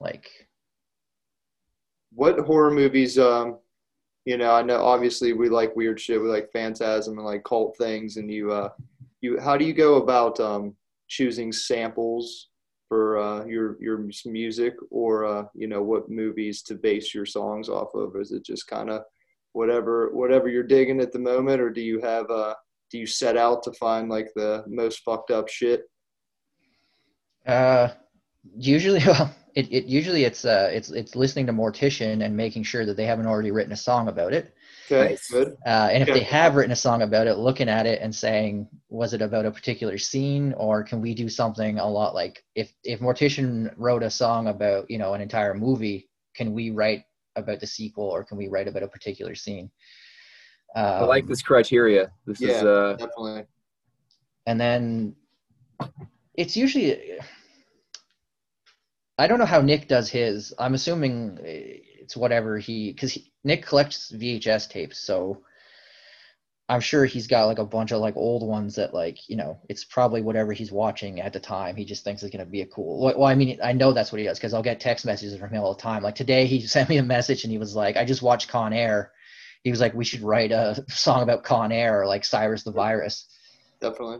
[0.00, 0.30] like
[2.14, 3.18] What horror movies?
[3.18, 3.58] Um,
[4.24, 6.20] you know, I know obviously we like weird shit.
[6.20, 8.16] We like phantasm and like cult things.
[8.16, 8.70] And you, uh,
[9.20, 10.76] you, how do you go about um,
[11.08, 12.48] choosing samples
[12.88, 17.68] for uh, your your music, or uh, you know, what movies to base your songs
[17.68, 18.14] off of?
[18.16, 19.02] Is it just kind of
[19.54, 22.54] whatever whatever you're digging at the moment, or do you have uh,
[22.92, 25.82] do you set out to find like the most fucked up shit?
[27.46, 27.88] uh,
[28.56, 29.34] usually well.
[29.54, 33.04] It, it usually it's uh it's it's listening to Mortician and making sure that they
[33.04, 34.54] haven't already written a song about it.
[34.90, 35.28] Okay, Nice.
[35.30, 35.48] good.
[35.66, 36.14] Uh, and if Yeah.
[36.14, 39.44] they have written a song about it, looking at it and saying, was it about
[39.44, 44.02] a particular scene, or can we do something a lot like if if Mortician wrote
[44.02, 47.04] a song about you know an entire movie, can we write
[47.36, 49.70] about the sequel, or can we write about a particular scene?
[50.74, 52.10] Um, I like this criteria.
[52.26, 53.44] This is uh Definitely.
[54.46, 55.16] and then
[56.34, 57.18] it's usually
[59.18, 60.54] I don't know how Nick does his.
[60.58, 65.42] I'm assuming it's whatever he because Nick collects VHS tapes, so
[66.68, 69.58] I'm sure he's got like a bunch of like old ones that like you know
[69.68, 71.76] it's probably whatever he's watching at the time.
[71.76, 73.00] He just thinks it's gonna be a cool.
[73.00, 75.50] Well, I mean I know that's what he does because I'll get text messages from
[75.50, 76.02] him all the time.
[76.02, 78.72] Like today he sent me a message and he was like, I just watched Con
[78.72, 79.12] Air.
[79.64, 82.72] He was like, we should write a song about Con Air or like Cyrus the
[82.72, 83.26] Virus.
[83.80, 84.18] Definitely.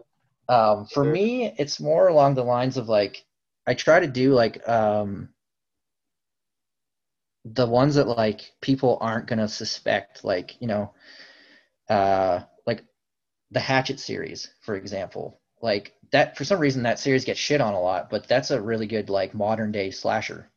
[0.49, 1.13] Um, for Sure.
[1.13, 3.25] me, it's more along the lines of like
[3.67, 5.29] I try to do like um,
[7.45, 10.93] the ones that like people aren't gonna suspect, like you know,
[11.89, 12.85] uh, like
[13.51, 15.41] the Hatchet series, for example.
[15.61, 18.61] Like that, for some reason, that series gets shit on a lot, but that's a
[18.61, 20.51] really good like modern day slasher.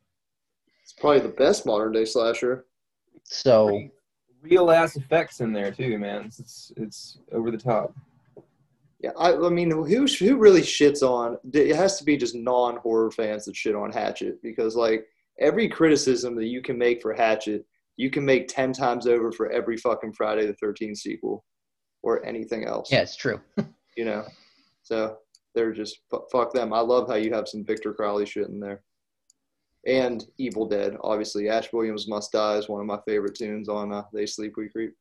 [0.84, 2.66] It's probably the best modern day slasher.
[3.24, 3.84] So
[4.50, 6.26] real ass effects in there too, man.
[6.26, 7.96] It's it's over the top.
[9.02, 11.38] Yeah, I, I mean, who who really shits on?
[11.54, 15.06] It has to be just non horror fans that shit on Hatchet because like
[15.40, 17.66] every criticism that you can make for Hatchet,
[17.98, 21.44] you can make ten times over for every fucking Friday the Thirteenth sequel
[22.04, 22.92] or anything else.
[22.92, 23.42] yeah, it's true.
[23.98, 24.26] you know,
[24.84, 25.18] so
[25.54, 26.00] they're just
[26.32, 26.74] fuck them.
[26.74, 28.82] I love how you have some Victor Crowley shit in there,
[29.86, 30.98] and Evil Dead.
[31.02, 34.54] Obviously, Ash Williams Must Die is one of my favorite tunes on uh, They Sleep
[34.58, 34.96] We Creep.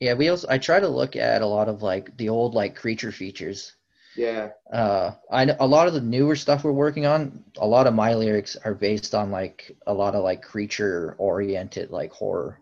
[0.00, 2.74] Yeah, we also I try to look at a lot of like the old like
[2.76, 3.74] creature features.
[4.14, 4.50] Yeah.
[4.72, 7.44] Uh, I kn- a lot of the newer stuff we're working on.
[7.58, 11.90] A lot of my lyrics are based on like a lot of like creature oriented
[11.90, 12.60] like horror.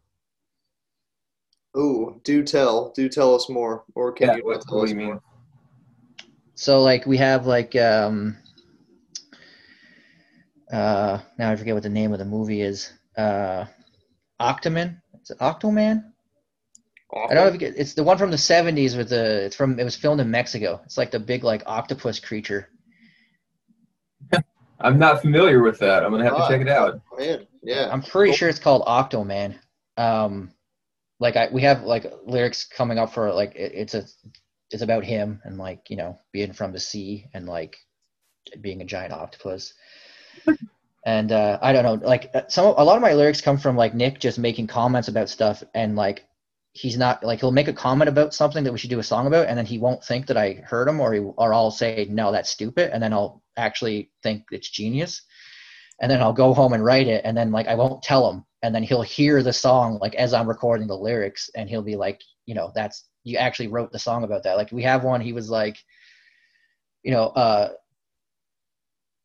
[1.79, 5.07] Ooh, do tell, do tell us more, or can Yeah, you what, tell us mean?
[5.07, 5.22] more?
[6.57, 8.37] So like we have like um
[10.72, 12.92] uh now I forget what the name of the movie is.
[13.16, 13.66] Uh
[14.40, 15.00] Octoman?
[15.22, 16.12] Is it Octoman?
[17.14, 19.57] I don't know if you get, it's the one from the 70s with the it's
[19.57, 20.81] from it was filmed in Mexico.
[20.85, 22.68] It's like the big like octopus creature.
[24.81, 26.05] I'm not familiar with that.
[26.05, 26.48] I'm gonna have to Ah.
[26.48, 27.00] check it out.
[27.18, 27.88] Man, yeah.
[27.90, 28.37] I'm pretty Cool.
[28.37, 29.59] sure it's called Octoman.
[29.96, 30.52] Um
[31.20, 34.05] like I we have like lyrics coming up for like it, it's a
[34.70, 37.76] it's about him and like, you know, being from the sea and like
[38.61, 39.72] being a giant octopus.
[41.04, 43.76] And uh I don't know, like uh, some a lot of my lyrics come from
[43.76, 46.26] like Nick just making comments about stuff and like
[46.76, 49.26] he's not like he'll make a comment about something that we should do a song
[49.26, 52.06] about and then he won't think that I heard him or he or I'll say
[52.11, 52.90] no that's stupid.
[52.92, 55.22] And then I'll actually think it's genius.
[56.02, 58.44] And then I'll go home and write it and then like I won't tell him.
[58.62, 61.96] And then he'll hear the song like as I'm recording the lyrics and he'll be
[61.96, 64.59] like you know that's you actually wrote the song about that.
[64.59, 65.78] Like we have one he was like
[67.02, 67.70] you know uh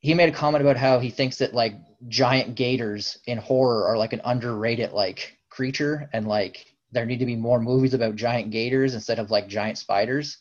[0.02, 1.74] he made a comment about how he thinks that like
[2.08, 7.26] giant gators in horror are like an underrated like creature and like there need to
[7.26, 10.38] be more movies about giant gators instead of like giant spiders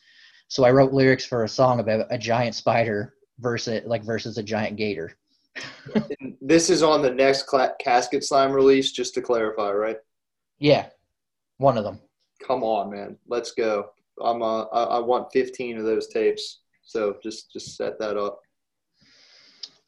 [0.49, 4.43] so i wrote lyrics for a song about a giant spider versus like versus a
[4.43, 5.17] giant gator
[6.21, 9.97] And this is on the next cla- casket slime release, just to clarify, right?
[10.59, 10.87] yeah
[11.59, 11.99] one of them
[12.47, 13.17] Come on, man.
[13.29, 13.91] Let's go.
[14.23, 16.61] I'm uh, I, I want 15 of those tapes.
[16.83, 18.41] So just just set that up.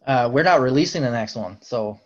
[0.06, 1.98] Uh, we're not releasing the next one so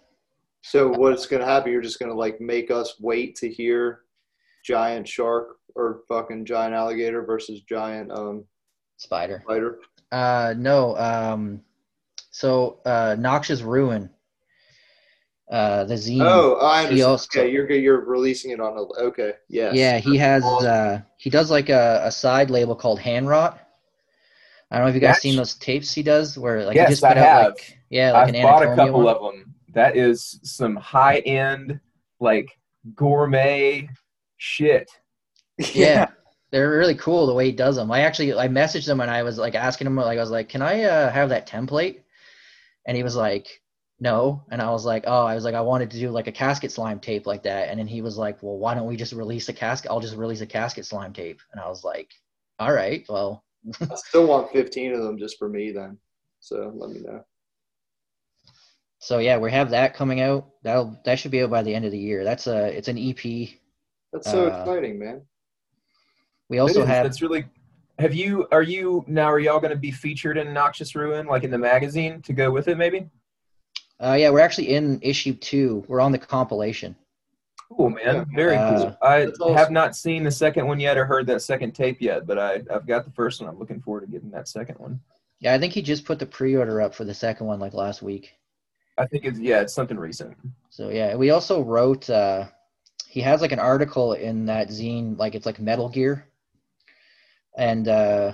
[0.63, 1.71] So what's gonna happen?
[1.73, 4.01] You're just gonna like make us wait to hear
[4.65, 8.45] giant shark or fucking giant alligator versus giant um
[8.97, 9.79] spider spider.
[10.13, 11.61] uh no um
[12.31, 14.11] so uh noxious ruin
[15.51, 17.03] uh the zine Oh, I understand.
[17.11, 19.35] also- okay, you're you're releasing it on a okay.
[19.49, 19.71] Yeah.
[19.73, 23.61] Yeah, he has uh he does like a, a side label called Hand Rot.
[24.71, 26.89] I don't know if you guys That's- seen those tapes he does where like Yes,
[26.89, 27.45] he just put I out have.
[27.53, 29.15] like yeah, like I've an bought a couple one.
[29.17, 29.55] of them.
[29.75, 31.79] That is some high end,
[32.21, 32.49] like
[32.95, 33.89] gourmet
[34.37, 34.91] shit.
[35.73, 36.09] Yeah.
[36.53, 37.91] They're really cool the way he does them.
[37.91, 40.49] I actually I messaged him and I was like asking him like I was like,
[40.49, 42.03] "Can I uh, have that template?"
[42.87, 43.49] And he was like,
[43.99, 46.33] "No." And I was like, "Oh, I was like I wanted to do like a
[46.33, 49.13] casket slime tape like that." And then he was like, "Well, why don't we just
[49.13, 49.91] release a casket?
[49.91, 52.11] I'll just release a casket slime tape." And I was like,
[52.61, 53.45] "All right, well,
[53.91, 55.99] I still want 15 of them just for me then.
[56.41, 57.25] So let me know.
[58.99, 60.47] So yeah, we have that coming out.
[60.63, 62.25] That'll that should be out by the end of the year.
[62.25, 63.49] That's a it's an EP.
[64.13, 65.23] That's so Uh, exciting, man.
[66.49, 66.89] We also It is.
[66.89, 67.45] have That's really.
[67.99, 68.47] Have you?
[68.53, 69.27] Are you now?
[69.27, 72.51] Are y'all going to be featured in Noxious Ruin, like in the magazine, to go
[72.51, 72.77] with it?
[72.77, 73.09] Maybe.
[74.01, 75.85] uh yeah, we're actually in issue two.
[75.89, 76.95] We're on the compilation.
[77.69, 78.27] Cool, man.
[78.35, 78.97] Very Uh, cool.
[79.03, 79.55] I awesome.
[79.55, 82.63] have not seen the second one yet or heard that second tape yet, but I,
[82.71, 83.51] I've got the first one.
[83.51, 85.01] I'm looking forward to getting that second one.
[85.41, 88.03] Yeah, I think he just put the pre-order up for the second one like last
[88.03, 88.33] week.
[88.99, 90.35] I think it's yeah, it's something recent.
[90.71, 92.47] So yeah, we also wrote uh
[93.09, 96.27] he has like an article in that zine like it's like Metal Gear.
[97.59, 98.33] And uh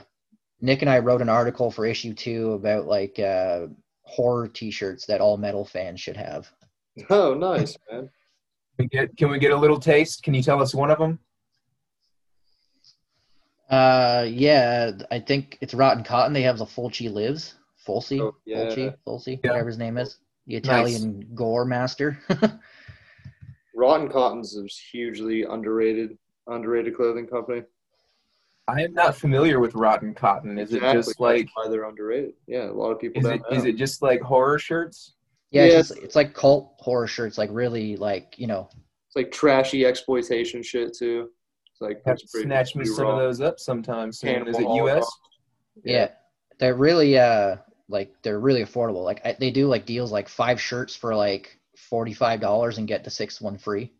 [0.60, 3.66] Nick and I wrote an article for issue 2 about like uh
[4.02, 6.52] horror t-shirts that all metal fans should have.
[7.10, 8.10] Oh, nice, man.
[8.82, 10.22] Can we get, can we get a little taste?
[10.22, 11.18] Can you tell us one of them?
[13.70, 16.32] Uh, yeah, I think it's Rotten Cotton.
[16.32, 17.54] They have the Fulci Lives.
[17.86, 18.20] Fulci?
[18.20, 18.64] Oh, yeah.
[18.64, 18.94] Fulci?
[19.06, 19.40] Fulci?
[19.42, 19.50] Yeah.
[19.50, 20.18] Whatever his name is.
[20.46, 22.18] The Italian gore master.
[23.76, 26.18] Rotten Cotton's a hugely underrated
[26.48, 27.62] underrated clothing company.
[28.66, 30.58] I am not familiar with Rotten Cotton.
[30.58, 32.32] Is it just like that's why they're underrated?
[32.48, 33.56] Yeah, a lot of people is don't it know.
[33.56, 35.14] is it just like horror shirts?
[35.52, 38.68] Yeah, it's, just- it's like cult horror shirts, like really like, you know,
[39.06, 41.28] It's like trashy exploitation shit too.
[41.70, 43.12] It's like Have it's pretty- snatch me pretty some raw.
[43.12, 44.18] of those up sometimes.
[44.18, 44.48] soon.
[44.48, 44.66] Is it U.S.?
[44.66, 45.18] Holocaust.
[45.84, 46.08] yeah.
[46.58, 47.56] They're really uh
[47.88, 49.04] like they're really affordable.
[49.04, 51.58] Like I, they do like deals like five shirts for like
[51.90, 53.92] $45 and get the sixth one free.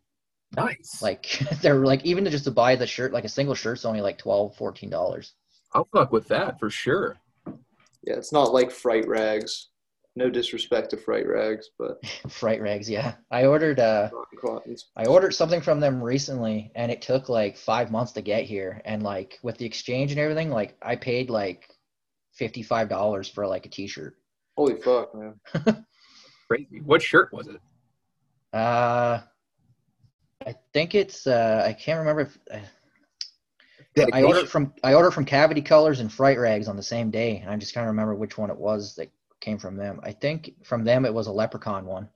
[0.55, 1.01] Nice.
[1.01, 4.01] Like they're like even to just to buy the shirt, like a single shirt's only
[4.01, 5.31] like 12 $14.
[5.73, 7.17] I'll fuck with that for sure.
[8.03, 9.69] Yeah, it's not like fright rags.
[10.15, 11.99] No disrespect to fright rags, but
[12.29, 13.15] Fright rags, yeah.
[13.31, 14.09] I ordered uh
[14.39, 18.43] Cotton's I ordered something from them recently and it took like five months to get
[18.43, 18.81] here.
[18.85, 21.67] And like with the exchange and everything, like I paid like
[22.33, 24.15] fifty-five dollars for like a t-shirt.
[24.55, 25.33] holy fuck, man.
[26.47, 26.81] Crazy.
[26.85, 27.59] What shirt was it?
[28.55, 29.21] Uh
[30.45, 32.59] I think it's uh I can't remember if uh,
[34.13, 37.37] I ordered from I ordered from Cavity Colors and Fright Rags on the same day,
[37.37, 39.11] and I'm just kind of remember which one it was that
[39.43, 39.99] came from them.
[40.03, 42.07] I think from them it was a Leprechaun one.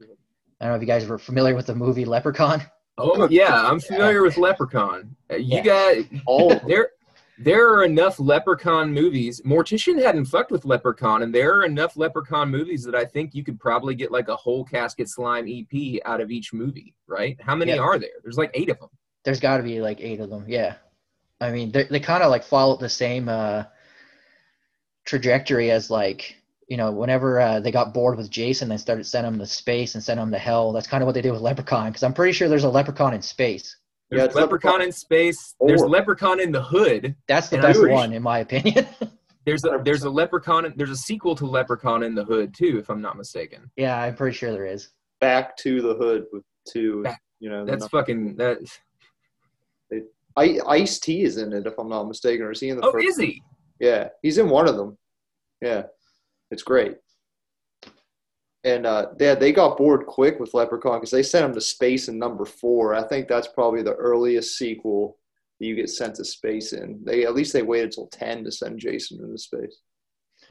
[0.00, 2.62] I don't know if you guys were familiar with the movie Leprechaun.
[2.96, 5.14] Oh yeah, I'm familiar with Leprechaun.
[5.30, 5.62] Uh, You Yeah.
[5.62, 6.90] guys, All there
[7.38, 9.42] there are enough Leprechaun movies.
[9.44, 13.44] Mortician hadn't fucked with Leprechaun, and there are enough Leprechaun movies that I think you
[13.44, 17.36] could probably get like a whole Casket Slime EP out of each movie, right?
[17.42, 17.80] How many Yeah.
[17.82, 18.16] are there?
[18.22, 18.88] There's like eight of them.
[19.24, 20.46] There's got to be like eight of them.
[20.48, 20.76] Yeah,
[21.40, 23.64] I mean they they kind of like follow the same uh,
[25.06, 26.36] trajectory as like
[26.68, 29.94] you know whenever uh, they got bored with Jason, they started sending him to space
[29.94, 30.72] and sending him to hell.
[30.72, 33.14] That's kind of what they did with Leprechaun because I'm pretty sure there's a Leprechaun
[33.14, 33.76] in space.
[34.10, 35.54] There's Yeah, Leprechaun, Leprechaun in space.
[35.60, 37.14] There's Leprechaun in the Hood.
[37.28, 38.86] That's the best one in my opinion.
[39.46, 40.72] There's a there's a Leprechaun.
[40.76, 43.70] There's a sequel to Leprechaun in the Hood too, if I'm not mistaken.
[43.76, 44.88] yeah, I'm pretty sure there is.
[45.20, 47.04] back to the hood with two.
[47.04, 48.58] Back- You know, That's the- fucking that.
[50.36, 52.84] I, Ice T is in it if I'm not mistaken, or is he in the
[52.86, 53.06] Oh, first?
[53.06, 53.40] is he?
[53.78, 54.96] Yeah, he's in one of them.
[55.60, 55.84] Yeah,
[56.50, 56.96] it's great.
[58.64, 62.08] And uh, yeah, they got bored quick with Leprechaun because they sent him to space
[62.08, 62.94] in number four.
[62.94, 65.18] I think that's probably the earliest sequel
[65.60, 67.00] that you get sent to space in.
[67.04, 69.80] They at least they waited till ten to send Jason into space.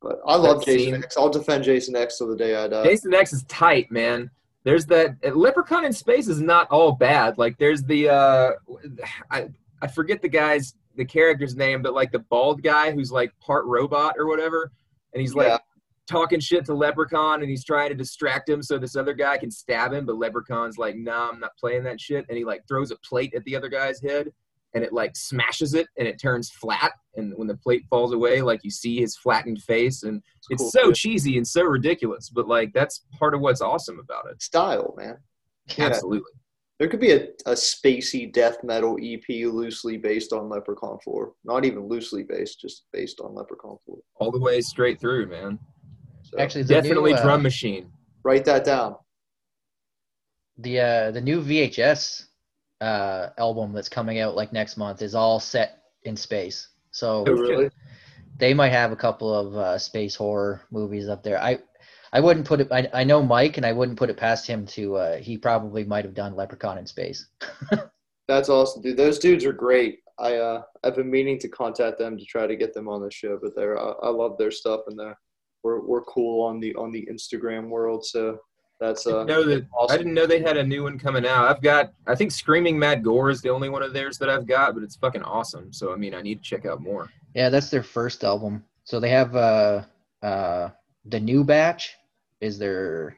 [0.00, 1.16] but I love That Jason scene- X.
[1.16, 2.84] I'll defend Jason X till the day I die.
[2.84, 4.30] Jason X is tight, man.
[4.64, 7.38] There's that Leprechaun in space is not all bad.
[7.38, 8.50] Like there's the uh,
[9.30, 9.48] I
[9.82, 13.64] I forget the guy's the character's name, but like the bald guy who's like part
[13.64, 14.70] robot or whatever,
[15.14, 15.58] and he's like Yeah.
[16.06, 19.50] talking shit to Leprechaun, and he's trying to distract him so this other guy can
[19.50, 22.90] stab him, but Leprechaun's like, nah, I'm not playing that shit, and he like throws
[22.90, 24.30] a plate at the other guy's head,
[24.74, 28.42] and it like smashes it, and it turns flat, and when the plate falls away,
[28.42, 32.48] like you see his flattened face, and it's cool, so cheesy and so ridiculous, but
[32.48, 34.42] like that's part of what's awesome about it.
[34.42, 35.16] style, man.
[35.76, 35.86] Yeah.
[35.86, 36.32] Absolutely.
[36.78, 41.32] There could be a, a spacey death metal EP loosely based on Leprechaun 4.
[41.44, 43.96] Not even loosely based, just based on Leprechaun 4.
[44.20, 45.58] All the way straight through, man.
[46.22, 47.90] So Actually, Definitely new, uh, drum machine.
[48.22, 48.96] write that down.
[50.58, 52.24] the uh, the new VHS
[52.80, 56.68] uh, album that's coming out like next month is all set in space.
[56.92, 57.70] So Oh, really?
[58.38, 61.42] they might have a couple of uh, space horror movies up there.
[61.42, 61.58] I
[62.12, 62.68] I wouldn't put it.
[62.72, 64.96] I, I know Mike, and I wouldn't put it past him to.
[64.96, 67.26] Uh, he probably might have done Leprechaun in space.
[68.28, 68.96] That's awesome, dude.
[68.96, 70.00] Those dudes are great.
[70.18, 73.10] I uh, I've been meaning to contact them to try to get them on the
[73.10, 75.18] show, but they're I, I love their stuff and they're
[75.62, 78.04] we're we're cool on the on the Instagram world.
[78.04, 78.38] So
[78.80, 81.26] that's I uh didn't know that I didn't know they had a new one coming
[81.26, 81.48] out.
[81.48, 84.46] I've got I think Screaming Mad Gore is the only one of theirs that I've
[84.46, 85.72] got, but it's fucking awesome.
[85.72, 87.10] So I mean I need to check out more.
[87.34, 88.64] Yeah, that's their first album.
[88.84, 89.82] So they have uh,
[90.22, 90.70] uh,
[91.04, 91.94] the new batch
[92.40, 93.16] is their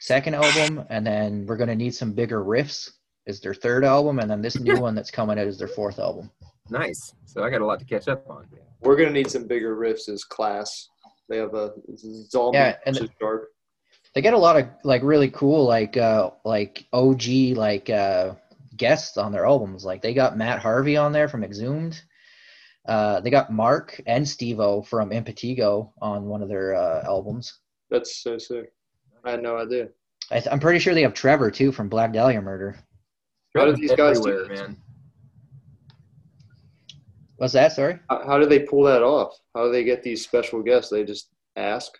[0.00, 2.90] second album, and then we're gonna need some bigger riffs
[3.26, 5.98] is their third album, and then this new one that's coming out is their fourth
[5.98, 6.30] album.
[6.70, 7.14] Nice.
[7.24, 8.46] So I got a lot to catch up on.
[8.80, 10.88] we're gonna need some bigger riffs as class.
[11.28, 11.72] They have a
[12.28, 13.48] zombie Yeah, and- versus shark.
[14.14, 18.34] They get a lot of like really cool like uh like OG like uh
[18.76, 19.84] guests on their albums.
[19.86, 21.98] Like they got Matt Harvey on there from Exhumed.
[22.86, 27.60] Uh, they got Mark and Stevo from Impetigo on one of their uh, albums.
[27.92, 28.72] That's so sick.
[29.24, 29.88] I had no idea.
[30.30, 32.76] I th- I'm pretty sure they have Trevor too from Black Dahlia Murder.
[33.54, 34.60] How did these guys do Everywhere, this?
[34.60, 34.76] man?
[37.36, 37.72] What's that?
[37.72, 37.98] Sorry.
[38.08, 39.38] How, how do they pull that off?
[39.54, 40.90] How do they get these special guests?
[40.90, 41.92] They just ask.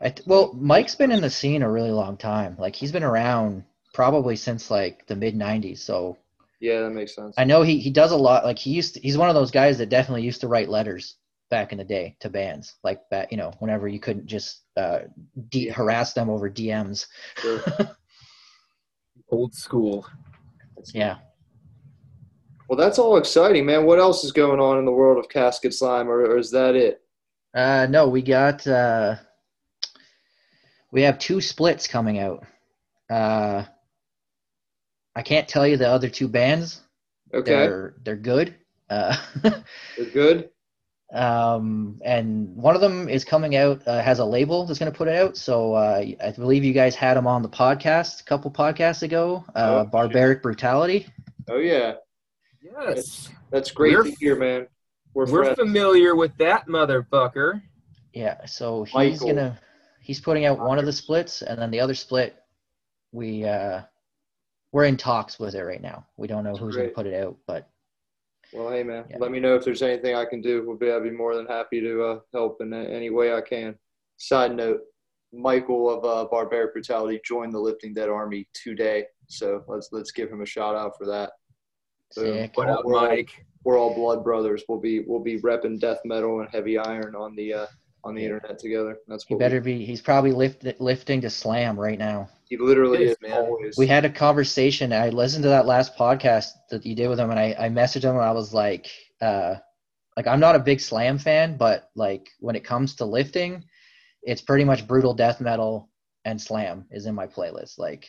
[0.00, 2.56] I th- well, Mike's been in the scene a really long time.
[2.58, 5.78] Like he's been around probably since like the mid '90s.
[5.78, 6.16] So
[6.60, 7.34] Yeah, that makes sense.
[7.36, 8.44] I know he he does a lot.
[8.44, 11.16] Like he used to, he's one of those guys that definitely used to write letters
[11.50, 12.76] back in the day to bands.
[12.82, 15.00] Like that, you know, whenever you couldn't just uh,
[15.48, 17.06] D- harass them over DMs.
[17.38, 17.62] Sure.
[19.30, 20.06] Old school.
[20.94, 21.18] Yeah.
[22.68, 23.84] Well, that's all exciting, man.
[23.84, 26.76] What else is going on in the world of Casket Slime, or, or is that
[26.76, 27.02] it?
[27.52, 29.16] Uh, no, we got uh,
[30.92, 32.44] we have two splits coming out.
[33.10, 33.64] Uh,
[35.16, 36.80] I can't tell you the other two bands.
[37.34, 38.54] Okay, They're they're good.
[38.88, 40.50] Uh, they're good.
[41.12, 44.96] Um, and one of them is coming out uh, has a label that's going to
[44.96, 45.36] put it out.
[45.36, 49.44] So uh, I believe you guys had them on the podcast a couple podcasts ago.
[49.54, 51.06] Uh, Oh, Barbaric Brutality.
[51.48, 51.94] Oh yeah,
[52.62, 53.28] Yes.
[53.50, 54.66] that's great We're- to hear, man.
[55.12, 55.58] We're, We're friends.
[55.58, 57.60] familiar with that motherfucker.
[58.12, 58.44] Yeah.
[58.46, 59.26] So he's Michael.
[59.26, 59.60] gonna
[60.00, 62.36] he's putting out one of the splits, and then the other split
[63.10, 63.80] we uh,
[64.70, 66.06] we're in talks with it right now.
[66.16, 67.68] We don't know That's who's gonna put it out, but
[68.52, 69.04] Well, hey, man.
[69.10, 69.16] Yeah.
[69.20, 70.64] Let me know if there's anything I can do.
[70.66, 73.76] We'll be, I'd be more than happy to uh, help in any way I can.
[74.16, 74.80] Side note:
[75.32, 80.30] Michael of uh, Barbaric Brutality joined the Lifting Dead Army today, so let's let's give
[80.30, 81.30] him a shout out for that.
[82.54, 83.30] What up, We're all- Mike?
[83.62, 84.64] We're all blood brothers.
[84.68, 87.66] We'll be we'll be repping death metal and heavy iron on the uh,
[88.04, 88.98] on the internet together.
[89.08, 89.84] That's He what better be.
[89.84, 92.28] He's probably lift, lifting to slam right now.
[92.48, 93.32] he literally It is, is man.
[93.32, 93.76] always.
[93.78, 94.92] We had a conversation.
[94.92, 98.04] I listened to that last podcast that you did with him, and I, I messaged
[98.04, 98.88] him, and I was like,
[99.20, 99.54] uh,
[100.16, 103.64] like I'm not a big slam fan, but like when it comes to lifting,
[104.22, 105.88] it's pretty much brutal death metal
[106.24, 107.78] and slam is in my playlist.
[107.78, 108.06] Like,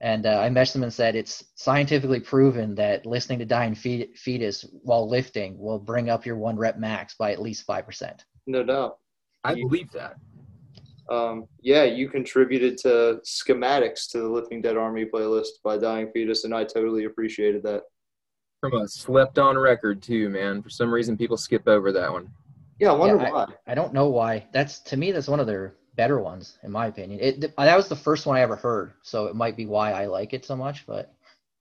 [0.00, 4.12] and uh, I messaged him and said it's scientifically proven that listening to Dying Fe-
[4.14, 8.24] Fetus while lifting will bring up your one rep max by at least five percent.
[8.48, 8.98] No doubt.
[9.44, 10.16] I You- believe that.
[11.10, 16.44] Um, yeah, you contributed to schematics to the Lifting Dead Army playlist by Dying Fetus,
[16.44, 17.84] and I totally appreciated that.
[18.60, 20.60] From a slept on record too, man.
[20.62, 22.28] For some reason people skip over that one.
[22.78, 23.46] Yeah, I wonder Yeah, why.
[23.66, 24.46] I don't know why.
[24.52, 27.20] That's to me, that's one of their better ones, in my opinion.
[27.20, 30.06] It that was the first one I ever heard, so it might be why I
[30.06, 30.84] like it so much.
[30.86, 31.10] But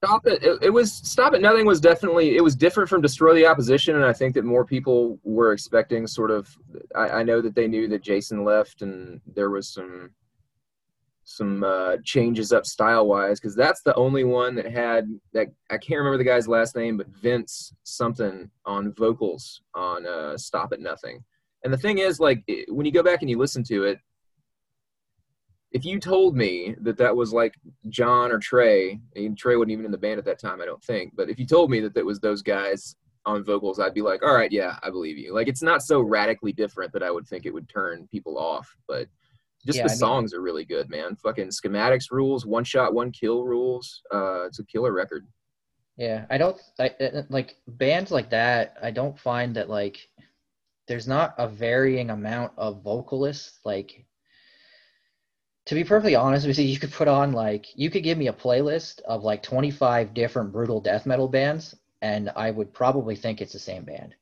[0.04, 0.44] Stop it.
[0.44, 0.60] it!
[0.62, 4.06] It was Stop at Nothing was definitely it was different from Destroy the Opposition, and
[4.06, 6.56] I think that more people were expecting sort of.
[6.96, 10.12] I, I know that they knew that Jason left, and there was some
[11.24, 15.78] some uh, changes up style wise because that's the only one that had that I
[15.78, 20.80] can't remember the guy's last name, but Vince something on vocals on uh, Stop at
[20.80, 21.24] Nothing.
[21.64, 24.00] And the thing is, like it, when you go back and you listen to it,
[25.72, 27.54] if you told me that that was like
[27.90, 30.84] John or Trey, and Trey wasn't even in the band at that time, I don't
[30.84, 31.14] think.
[31.16, 32.96] But if you told me that that was those guys
[33.26, 35.34] on vocals, I'd be like, all right, yeah, I believe you.
[35.34, 38.74] Like it's not so radically different that I would think it would turn people off,
[38.88, 39.08] but
[39.66, 41.16] just Yeah, the I mean- songs are really good, man.
[41.18, 44.02] Fucking schematics rules, one shot, one kill rules.
[44.14, 45.28] Uh, it's a killer record.
[45.98, 48.78] yeah, I don't I, uh, like bands like that.
[48.82, 49.98] I don't find that like
[50.88, 53.60] there's not a varying amount of vocalists.
[53.66, 54.06] Like
[55.68, 58.28] to be perfectly honest with you, you could put on like you could give me
[58.28, 63.42] a playlist of like 25 different brutal death metal bands, and I would probably think
[63.42, 64.16] it's the same band.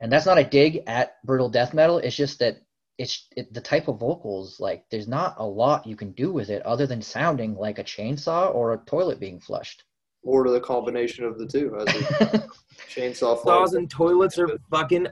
[0.00, 1.98] And that's not a dig at brutal death metal.
[1.98, 2.58] It's just that
[2.98, 4.58] it's it, the type of vocals.
[4.60, 7.84] Like, there's not a lot you can do with it other than sounding like a
[7.84, 9.84] chainsaw or a toilet being flushed.
[10.22, 12.48] Or to the combination of the two, as a
[12.90, 13.42] chainsaw.
[13.42, 15.06] Saws and toilets are fucking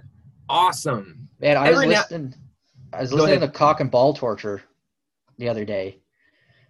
[0.49, 1.29] awesome.
[1.41, 2.35] Man, I was Every now- listening.
[2.93, 3.53] I was Go listening ahead.
[3.53, 4.63] to Cock and Ball Torture
[5.39, 6.01] the other day.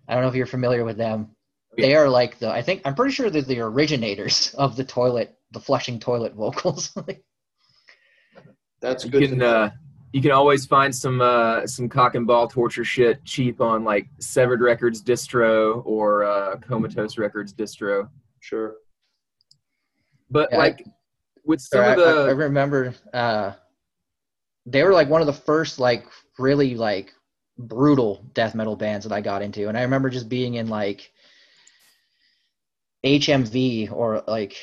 [0.08, 1.30] I don't know if you're familiar with them.
[1.76, 1.86] Yeah.
[1.86, 2.50] They are like the.
[2.50, 6.96] I think I'm pretty sure they're the originators of the toilet, the flushing toilet vocals.
[8.80, 9.20] That's You good.
[9.20, 9.70] to can uh,
[10.12, 14.06] you can always find some uh, some cock and ball torture shit cheap on like
[14.20, 18.08] Sevared Records distro or uh, Comatose Records distro.
[18.40, 18.74] sure.
[20.30, 20.84] But Yeah, I- like
[21.44, 23.52] with some Or I, of I- I remember uh,
[24.66, 26.06] they were like one of the first like
[26.38, 27.12] really like
[27.58, 31.12] brutal death metal bands that I got into, and I remember just being in like
[33.04, 34.56] HMV or like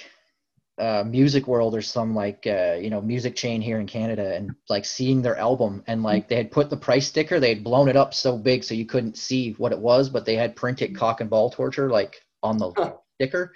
[0.79, 4.55] uh, Music World or some like uh, you know music chain here in Canada, and
[4.69, 7.87] like seeing their album, and like they had put the price sticker, they had blown
[7.87, 10.95] it up so big so you couldn't see what it was, but they had printed
[10.95, 12.93] cock and ball torture like on the Huh.
[13.15, 13.53] sticker.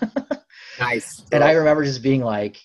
[0.78, 1.24] nice.
[1.32, 2.58] And I remember just being like,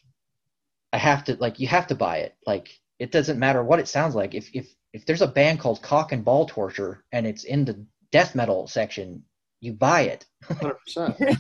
[0.94, 2.36] I have to like you have to buy it.
[2.46, 4.34] Like it doesn't matter what it sounds like.
[4.34, 7.86] If if if there's a band called Cock and Ball Torture and it's in the
[8.14, 9.22] death metal section,
[9.60, 10.26] you buy it.
[10.46, 11.38] 100%.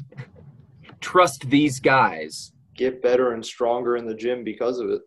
[0.99, 5.01] trust these guys Get better and stronger in the gym because of it.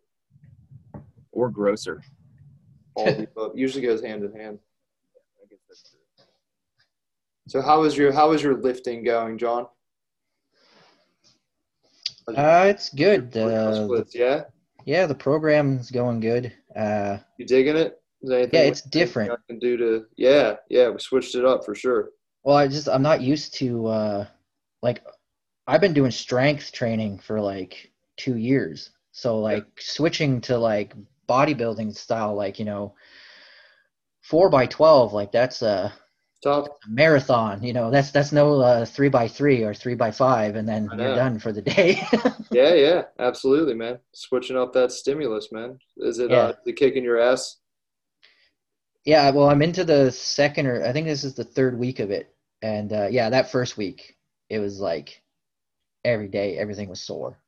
[1.33, 2.03] or grosser.
[2.95, 3.53] All the above.
[3.55, 4.59] Usually goes hand in hand.
[7.49, 9.67] So how is your how is your lifting going, John?
[12.27, 13.37] Uh, it's good.
[13.37, 14.45] Uh, splits, yeah.
[14.87, 16.53] yeah, the program's going good.
[16.75, 17.98] Uh, You digging it?
[18.23, 19.33] Yeah, it's different.
[19.33, 22.11] I can do to yeah yeah we switched it up for sure.
[22.43, 24.27] Well, I just I'm not used to uh,
[24.83, 25.05] like
[25.67, 28.91] I've been doing strength training for like two years.
[29.13, 30.95] So like switching to like
[31.29, 32.95] bodybuilding style, like you know,
[34.23, 35.93] four by twelve, like that's a
[36.43, 36.69] Tough.
[36.89, 37.63] marathon.
[37.63, 40.89] You know, that's that's no uh, three by three or three by five, and then
[40.97, 42.01] you're done for the day.
[42.51, 43.99] Yeah yeah absolutely man.
[44.15, 45.79] Switching up that stimulus man.
[45.99, 46.37] Is it Yeah.
[46.39, 47.59] uh, the kicking your ass?
[49.09, 52.11] Yeah, well, I'm into the second or I think this is the third week of
[52.11, 54.19] it, and uh, yeah, that first week
[54.51, 55.23] it was like
[56.05, 57.39] every day everything was sore.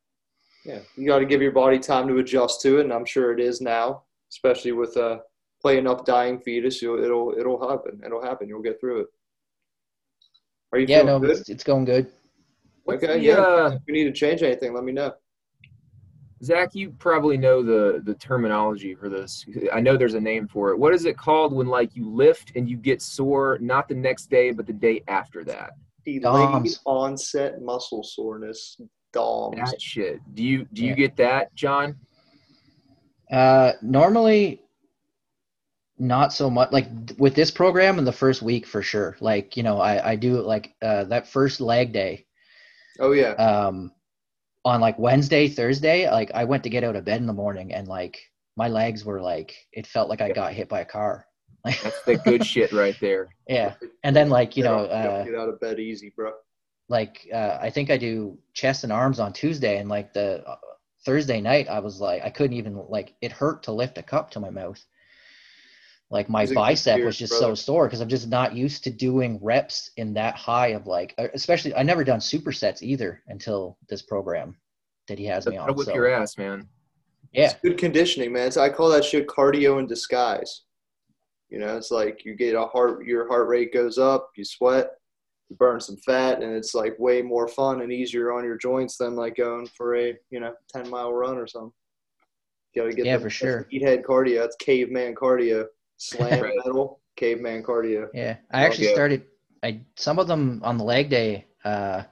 [0.65, 3.31] Yeah, you got to give your body time to adjust to it, and I'm sure
[3.35, 5.19] it is now, especially with uh,
[5.61, 6.81] playing up dying fetus.
[6.81, 8.01] You'll, it'll it'll happen.
[8.07, 8.49] It'll happen.
[8.49, 9.07] You'll get through it.
[10.73, 11.31] Are you Yeah, feeling no, good?
[11.37, 12.07] it's, it's going good.
[12.89, 13.35] Okay, the, yeah.
[13.35, 15.13] uh, If you need to change anything, let me know.
[16.43, 19.45] Zach, you probably know the the terminology for this.
[19.73, 20.79] I know there's a name for it.
[20.79, 24.31] What is it called when like you lift and you get sore not the next
[24.31, 25.73] day but the day after that?
[26.05, 28.81] Delayed onset muscle soreness.
[29.13, 29.57] DOMs.
[29.57, 30.21] That shit.
[30.35, 30.95] Do you do you Yeah.
[30.95, 31.97] get that, John?
[33.31, 34.63] Uh, normally,
[35.99, 36.73] not so much.
[36.73, 36.87] Like
[37.19, 39.17] with this program in the first week for sure.
[39.21, 42.25] Like you know, I I do like uh, that first leg day.
[42.99, 43.33] Oh yeah.
[43.33, 43.93] Um,
[44.65, 47.73] on like Wednesday, Thursday, like I went to get out of bed in the morning
[47.73, 48.19] and like
[48.57, 51.27] my legs were like it felt like I got hit by a car.
[51.65, 53.29] Like That's the good shit right there.
[53.49, 54.87] yeah, and then like you know.
[54.87, 56.33] get- Uh, get out of bed easy, bro.
[56.89, 60.57] like uh, I think I do chest and arms on Tuesday, and like the uh,
[61.05, 64.31] Thursday night, I was like I couldn't even like it hurt to lift a cup
[64.33, 64.83] to my mouth.
[66.11, 69.39] Like my bicep was your just so sore because I'm just not used to doing
[69.41, 74.03] reps in that high of like, uh, especially I never done supersets either until this
[74.03, 74.57] program
[75.07, 75.77] that he has me That'll on.
[75.77, 76.69] whip So your ass, man.
[77.33, 78.51] yeah, Good conditioning, man.
[78.51, 80.63] So I call that shit cardio in disguise.
[81.49, 84.91] You know, it's like you get a heart, your heart rate goes up, you sweat,
[85.49, 88.97] you burn some fat, and it's like way more fun and easier on your joints
[88.97, 91.73] than like going for a you know ten mile run or something.
[92.75, 93.69] You gotta get Yeah, the- for sure.
[93.73, 94.41] Meathead cardio.
[94.41, 95.67] That's caveman cardio.
[96.01, 96.55] Slam Right.
[96.65, 98.09] metal, caveman cardio.
[98.15, 98.37] yeah.
[98.51, 98.95] I actually yeah.
[98.95, 99.23] started.
[99.63, 101.47] I some of them on the leg day.
[101.65, 102.03] Uh,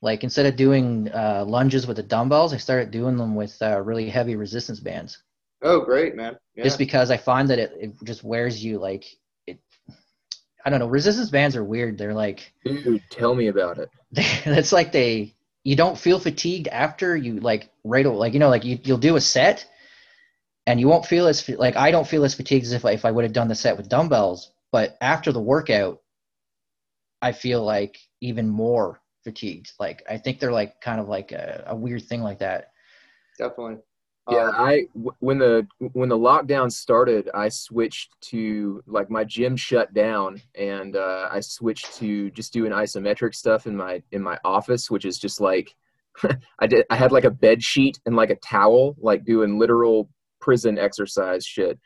[0.00, 3.80] like instead of doing uh, lunges with the dumbbells, I started doing them with uh,
[3.80, 5.18] really heavy resistance bands.
[5.62, 6.36] Oh, great, man.
[6.54, 6.64] Yeah.
[6.64, 9.04] just because I find that it, it just wears you like
[9.48, 9.58] it.
[10.64, 10.86] I don't know.
[10.86, 11.98] Resistance bands are weird.
[11.98, 13.90] They're like Dude, tell me about it.
[14.12, 18.50] it's like they you don't feel fatigued after you like right o- like you know
[18.50, 19.66] like you you'll do a set
[20.66, 23.04] and you won't feel as like I don't feel as fatigued as if I, if
[23.04, 24.52] I would have done the set with dumbbells.
[24.72, 26.00] But after the workout,
[27.22, 29.72] I feel like even more fatigued.
[29.78, 32.72] Like I think they're like kind of like a, a weird thing like that.
[33.38, 33.78] Definitely.
[34.28, 39.22] Yeah, Um, I w- when the when the lockdown started, I switched to like my
[39.22, 44.22] gym shut down, and uh, I switched to just doing isometric stuff in my in
[44.22, 45.76] my office, which is just like
[46.58, 46.86] I did.
[46.90, 50.08] I had like a bed sheet and like a towel, like doing literal
[50.46, 51.76] prison exercise shit,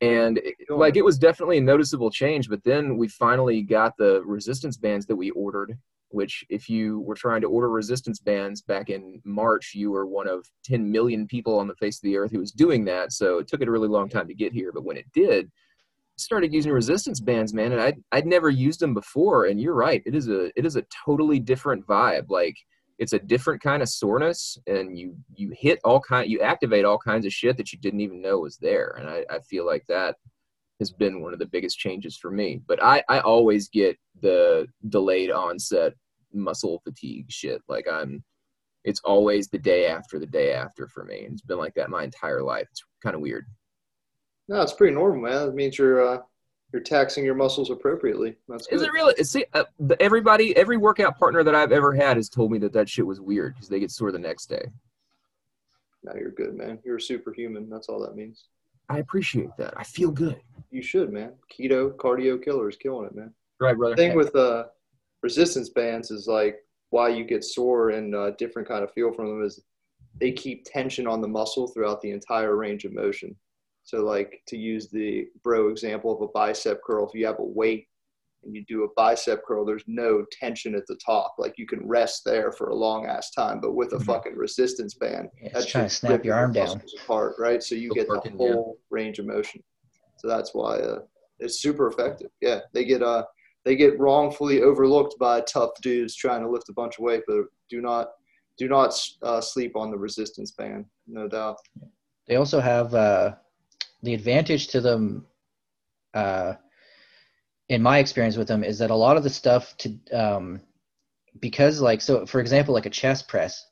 [0.00, 2.48] and it, like it was definitely a noticeable change.
[2.48, 5.76] But then we finally got the resistance bands that we ordered,
[6.10, 10.28] which if you were trying to order resistance bands back in March, you were one
[10.28, 13.12] of 10 million people on the face of the earth who was doing that.
[13.12, 14.70] So it took it a really long time to get here.
[14.72, 15.50] But when it did,
[16.16, 19.46] started using resistance bands, man, and I'd, I'd never used them before.
[19.46, 20.04] And you're right.
[20.06, 22.30] It is a, it is a totally different vibe.
[22.30, 22.54] Like
[22.98, 26.98] it's a different kind of soreness and you, you hit all kind, you activate all
[26.98, 28.96] kinds of shit that you didn't even know was there.
[28.98, 30.16] And I, I feel like that
[30.78, 32.60] has been one of the biggest changes for me.
[32.66, 35.94] But I, I always get the delayed onset
[36.32, 37.62] muscle fatigue shit.
[37.68, 38.22] Like I'm,
[38.84, 41.24] it's always the day after the day after for me.
[41.24, 42.68] And it's been like that my entire life.
[42.70, 43.46] It's kind of weird.
[44.48, 45.48] no, it's pretty normal, man.
[45.48, 46.18] It means you're uh,
[46.74, 48.34] you're taxing your muscles appropriately.
[48.48, 48.88] That's Is good.
[48.88, 49.14] it really?
[49.22, 49.62] See, uh,
[50.00, 53.20] everybody, every workout partner that I've ever had has told me that that shit was
[53.20, 54.66] weird because they get sore the next day.
[56.02, 56.80] Now you're good, man.
[56.84, 57.70] You're superhuman.
[57.70, 58.46] That's all that means.
[58.88, 59.72] I appreciate that.
[59.76, 60.40] I feel good.
[60.72, 61.34] You should, man.
[61.48, 63.32] Keto, cardio killer is killing it, man.
[63.60, 63.94] Right, brother.
[63.94, 64.64] The thing with uh,
[65.22, 66.56] resistance bands is like
[66.90, 69.62] why you get sore and uh, different kind of feel from them is
[70.20, 73.36] they keep tension on the muscle throughout the entire range of motion.
[73.84, 77.44] So, like to use the bro example of a bicep curl, if you have a
[77.44, 77.86] weight
[78.42, 81.34] and you do a bicep curl, there's no tension at the top.
[81.38, 84.04] Like you can rest there for a long ass time, but with a Mhm.
[84.06, 86.82] fucking resistance band, It's that trying to snap your arm down.
[87.04, 87.62] apart, right?
[87.62, 88.54] So you Still get the working, yeah.
[88.54, 89.62] whole range of motion.
[90.16, 91.02] So that's why uh,
[91.38, 92.30] it's super effective.
[92.40, 93.24] Yeah, they get uh
[93.64, 97.44] they get wrongfully overlooked by tough dudes trying to lift a bunch of weight, but
[97.68, 98.12] do not
[98.56, 101.56] do not uh, sleep on the resistance band, no doubt.
[102.26, 103.34] They also have uh,
[104.04, 105.26] the advantage to them,
[106.12, 106.54] uh,
[107.68, 110.60] in my experience with them, is that a lot of the stuff to um,
[111.40, 113.66] because like so for example like a chest press,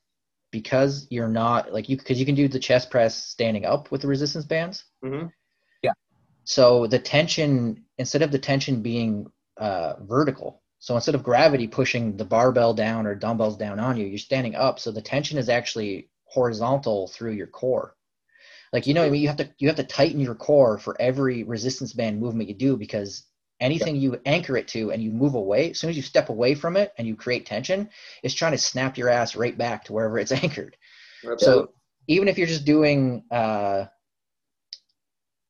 [0.50, 4.00] because you're not like you because you can do the chest press standing up with
[4.00, 4.84] the resistance bands.
[5.04, 5.26] Mm-hmm.
[6.44, 9.26] So the tension instead of the tension being
[9.58, 10.62] uh, vertical.
[10.78, 14.56] So instead of gravity pushing the barbell down or dumbbells down on you, you're standing
[14.56, 14.80] up.
[14.80, 17.94] So the tension is actually horizontal through your core.
[18.72, 21.00] Like you know, I mean, you have to you have to tighten your core for
[21.00, 23.24] every resistance band movement you do because
[23.60, 26.54] anything you anchor it to and you move away, as soon as you step away
[26.54, 27.88] from it and you create tension,
[28.22, 30.76] it's trying to snap your ass right back to wherever it's anchored.
[31.38, 31.70] So
[32.08, 33.84] even if you're just doing uh,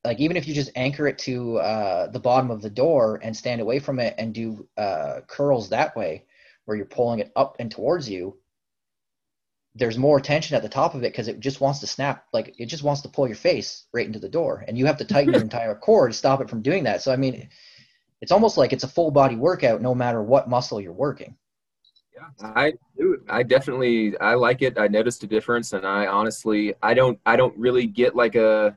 [0.05, 3.37] like even if you just anchor it to uh, the bottom of the door and
[3.37, 6.25] stand away from it and do uh, curls that way,
[6.65, 8.37] where you're pulling it up and towards you,
[9.75, 12.55] there's more tension at the top of it because it just wants to snap, like
[12.59, 15.05] it just wants to pull your face right into the door, and you have to
[15.05, 17.03] tighten your entire core to stop it from doing that.
[17.03, 17.49] So I mean,
[18.21, 21.37] it's almost like it's a full body workout no matter what muscle you're working.
[22.15, 24.79] Yeah i do I definitely I like it.
[24.79, 28.77] I noticed a difference, and I honestly I don't I don't really get like a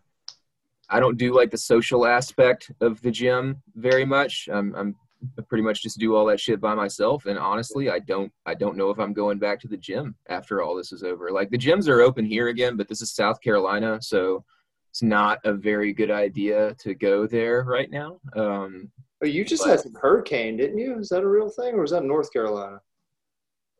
[0.89, 4.47] I don't do like the social aspect of the gym very much.
[4.51, 5.04] I'm I'm I
[5.47, 8.77] pretty much just do all that shit by myself, and honestly, I don't I don't
[8.77, 11.31] know if I'm going back to the gym after all this is over.
[11.31, 14.43] Like the gyms are open here again, but this is South Carolina, so
[14.91, 18.19] it's not a very good idea to go there right now.
[18.35, 18.91] Um,
[19.23, 20.99] Oh, you just But- had some hurricane, didn't you?
[20.99, 22.81] Is that a real thing, or was that North Carolina?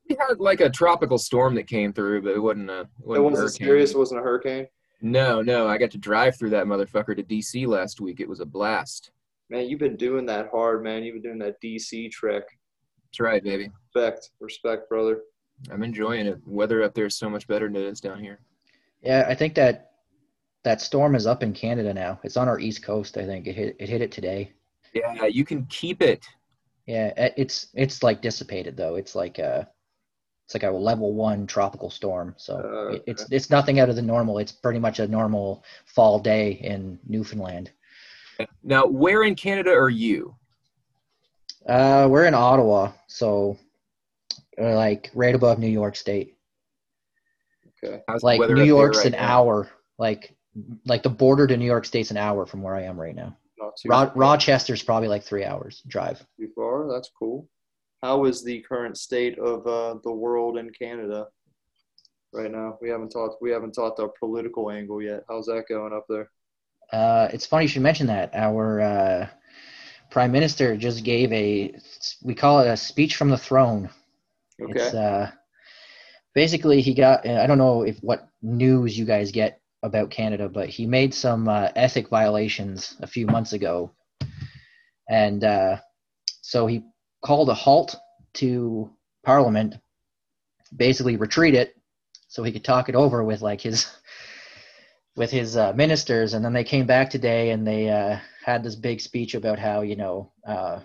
[0.10, 2.82] we had like a tropical storm that came through, but it wasn't a.
[2.82, 3.92] It It wasn't, a wasn't serious.
[3.92, 4.68] It wasn't a hurricane.
[5.02, 8.20] No, no, I got to drive through that motherfucker to DC last week.
[8.22, 9.12] It was a blast.
[9.50, 11.04] Man, you've been doing that hard, man.
[11.04, 12.44] You've been doing that DC trek.
[13.06, 13.70] That's right, baby.
[13.94, 15.22] Respect, respect, brother.
[15.72, 16.40] I'm enjoying it.
[16.46, 18.40] Weather up there is so much better than it is down here.
[19.02, 19.92] Yeah, I think that
[20.64, 22.20] that storm is up in Canada now.
[22.24, 23.18] It's on our east coast.
[23.18, 24.52] I think it hit it hit it today.
[24.94, 26.26] Yeah, you can keep it.
[26.88, 28.96] Yeah, it's it's like dissipated though.
[28.96, 29.70] It's like a
[30.46, 32.34] it's like a level one tropical storm.
[32.38, 34.40] So Uh, it- it's it's nothing out of the normal.
[34.40, 37.72] It's pretty much a normal fall day in Newfoundland.
[38.64, 40.36] Now, where in Canada are you?
[41.68, 43.58] Uh, we're in Ottawa, so
[44.58, 46.38] like right above New York State.
[47.84, 48.02] Okay.
[48.08, 49.20] How's Like New York's right an now?
[49.20, 49.70] hour.
[49.98, 50.36] Like
[50.86, 53.36] like the border to New York State's an hour from where I am right now.
[53.60, 56.26] Not too, Ro- Rochester's probably like three hours drive.
[56.40, 56.90] too far.
[56.92, 57.50] That's cool.
[58.02, 61.28] How is the current state of uh, the world in Canada
[62.34, 62.78] right now?
[62.82, 63.42] We haven't talked.
[63.42, 65.24] We haven't talked our political angle yet.
[65.28, 66.30] How's that going up there?
[66.92, 68.32] Uh, it's funny you should mention that.
[68.34, 69.28] Our uh,
[70.10, 71.76] prime minister just gave a
[72.24, 73.90] we call it a speech from the throne.
[74.62, 74.74] Okay.
[74.74, 75.32] It's uh,
[76.34, 80.70] basically he got I don't know if what news you guys get about Canada, but
[80.70, 83.92] he made some uh, ethic violations a few months ago,
[85.10, 85.78] and uh,
[86.42, 86.84] so he
[87.24, 87.96] called a halt
[88.36, 88.90] to
[89.24, 89.76] Parliament,
[90.76, 91.76] basically retreat it,
[92.28, 93.88] so he could talk it over with like his
[95.16, 98.76] with his uh, ministers, and then they came back today and they uh, had this
[98.76, 100.32] big speech about how you know.
[100.48, 100.80] Uh,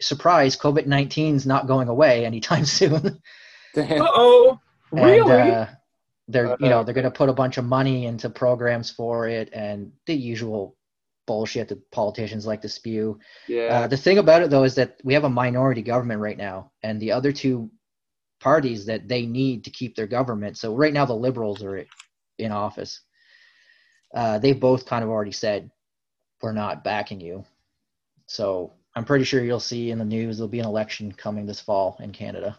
[0.00, 3.20] surprise covid 19 is not going away anytime soon
[3.76, 4.58] Uh-oh.
[4.90, 5.20] Really?
[5.20, 5.66] and, uh,
[6.26, 9.28] they're you know Uh, they're going to put a bunch of money into programs for
[9.28, 10.76] it and the usual
[11.26, 13.16] bullshit that politicians like to spew.
[13.46, 13.82] Yeah.
[13.82, 16.72] Uh, the thing about it though is that we have a minority government right now,
[16.82, 17.70] and the other two
[18.40, 20.58] parties that they need to keep their government.
[20.58, 21.84] So right now the liberals are
[22.38, 23.00] in office.
[24.14, 25.70] Uh, they both kind of already said
[26.42, 27.44] we're not backing you.
[28.26, 31.60] So I'm pretty sure you'll see in the news there'll be an election coming this
[31.60, 32.58] fall in Canada.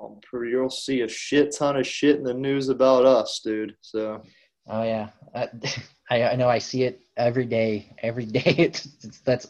[0.00, 0.50] I'm pretty.
[0.50, 3.76] You'll see a shit ton of shit in the news about us, dude.
[3.80, 4.22] So
[4.66, 5.48] Oh yeah, I,
[6.10, 7.94] I I know I see it every day.
[8.02, 9.46] Every day, it's, it's that's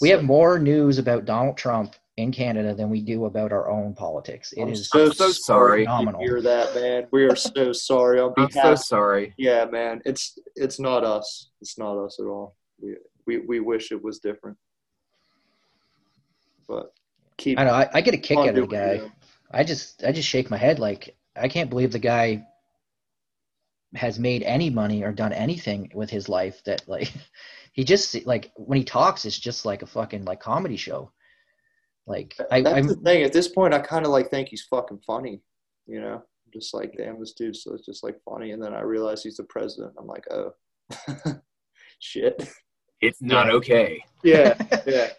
[0.00, 3.94] we have more news about Donald Trump in Canada than we do about our own
[3.94, 4.52] politics.
[4.52, 5.84] It I'm is so, so sorry.
[5.84, 7.06] to hear that, man.
[7.10, 9.34] We are so sorry on I'm so sorry.
[9.36, 10.00] yeah, man.
[10.04, 11.50] It's it's not us.
[11.60, 12.56] It's not us at all.
[12.80, 12.96] We
[13.26, 14.56] we, we wish it was different.
[16.68, 16.92] But
[17.36, 17.58] keep.
[17.58, 18.92] I know I, I get a kick out of the guy.
[18.94, 19.10] it.
[19.50, 22.46] I just I just shake my head like I can't believe the guy
[23.94, 27.12] has made any money or done anything with his life that like
[27.72, 31.10] he just like when he talks it's just like a fucking like comedy show.
[32.06, 33.22] Like I, That's I'm the thing.
[33.22, 35.40] At this point, I kind of like think he's fucking funny.
[35.86, 38.52] You know, just like damn, this dude's so it's just like funny.
[38.52, 39.94] And then I realize he's the president.
[39.98, 40.52] I'm like, oh,
[41.98, 42.48] shit.
[43.00, 44.02] It's not okay.
[44.22, 44.54] Yeah,
[44.86, 45.10] yeah,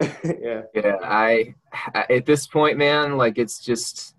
[0.24, 0.62] yeah.
[0.74, 1.54] Yeah, I,
[1.94, 4.14] I at this point, man, like it's just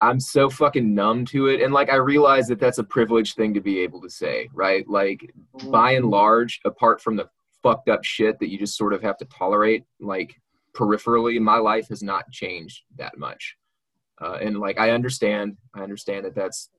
[0.00, 3.54] I'm so fucking numb to it, and like I realize that that's a privileged thing
[3.54, 4.88] to be able to say, right?
[4.88, 5.32] Like
[5.70, 6.12] by and mm-hmm.
[6.12, 7.28] large, apart from the
[7.62, 10.34] fucked up shit that you just sort of have to tolerate, like
[10.74, 13.56] peripherally, my life has not changed that much.
[14.20, 16.70] Uh, and like I understand, I understand that that's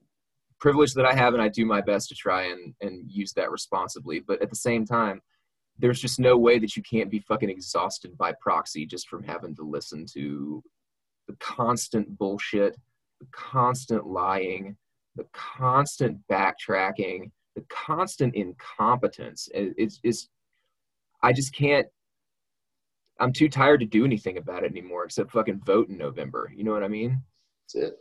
[0.60, 3.52] privilege that I have, and I do my best to try and and use that
[3.52, 4.20] responsibly.
[4.20, 5.22] But at the same time,
[5.78, 9.54] there's just no way that you can't be fucking exhausted by proxy just from having
[9.56, 10.64] to listen to
[11.28, 12.78] the constant bullshit,
[13.20, 14.78] the constant lying,
[15.16, 19.50] the constant backtracking, the constant incompetence.
[19.54, 20.30] It- It's, it's
[21.22, 21.88] I just can't.
[23.20, 26.52] I'm too tired to do anything about it anymore except fucking vote in November.
[26.56, 27.22] You know what I mean?
[27.64, 27.98] That's it.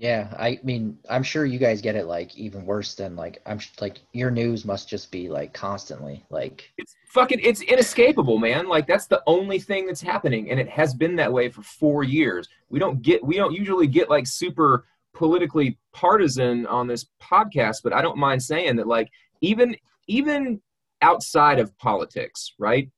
[0.00, 3.58] Yeah, I mean, I'm sure you guys get it like even worse than like I'm
[3.58, 8.66] sh- like your news must just be like constantly like It's fucking it's inescapable, man.
[8.66, 12.02] Like that's the only thing that's happening, and it has been that way for four
[12.02, 12.48] years.
[12.70, 17.92] We don't get we don't usually get like super politically partisan on this podcast, but
[17.92, 19.10] I don't mind saying that like
[19.42, 20.62] even even
[21.02, 22.88] outside of politics, right?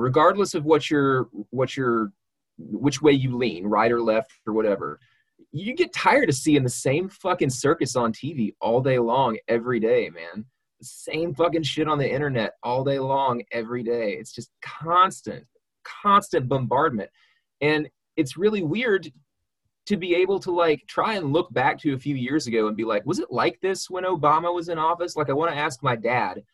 [0.00, 2.12] Regardless of what your what your
[2.60, 5.00] which way you lean, right or left or whatever.
[5.52, 9.80] You get tired of seeing the same fucking circus on TV all day long, every
[9.80, 10.44] day, man.
[10.78, 14.12] The same fucking shit on the internet all day long, every day.
[14.12, 15.44] It's just constant,
[15.84, 17.10] constant bombardment.
[17.60, 19.10] And it's really weird
[19.86, 22.76] to be able to like try and look back to a few years ago and
[22.76, 25.16] be like, was it like this when Obama was in office?
[25.16, 26.44] Like, I want to ask my dad,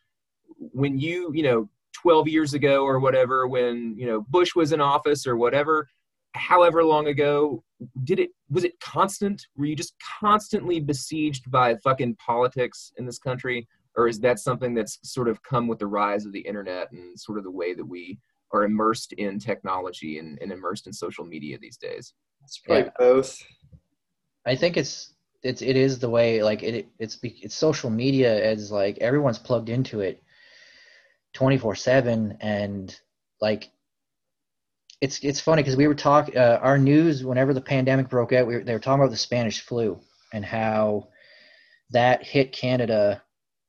[0.59, 1.69] when you, you know,
[2.03, 5.89] 12 years ago or whatever, when, you know, Bush was in office or whatever,
[6.35, 7.63] however long ago,
[8.05, 9.47] did it, was it constant?
[9.57, 13.67] Were you just constantly besieged by fucking politics in this country?
[13.97, 17.19] Or is that something that's sort of come with the rise of the internet and
[17.19, 18.19] sort of the way that we
[18.53, 22.13] are immersed in technology and, and immersed in social media these days?
[22.45, 22.91] It's probably Yeah.
[22.99, 23.43] both.
[24.45, 28.33] I think it's it's it is the way like it it's be- it's social media
[28.53, 30.23] is like everyone's plugged into it
[31.37, 32.99] 24/7 and
[33.41, 33.71] like
[35.01, 38.47] it's it's funny because we were talking uh, our news whenever the pandemic broke out
[38.47, 40.01] we were, they were talking about the Spanish flu
[40.33, 41.09] and how
[41.91, 43.23] that hit Canada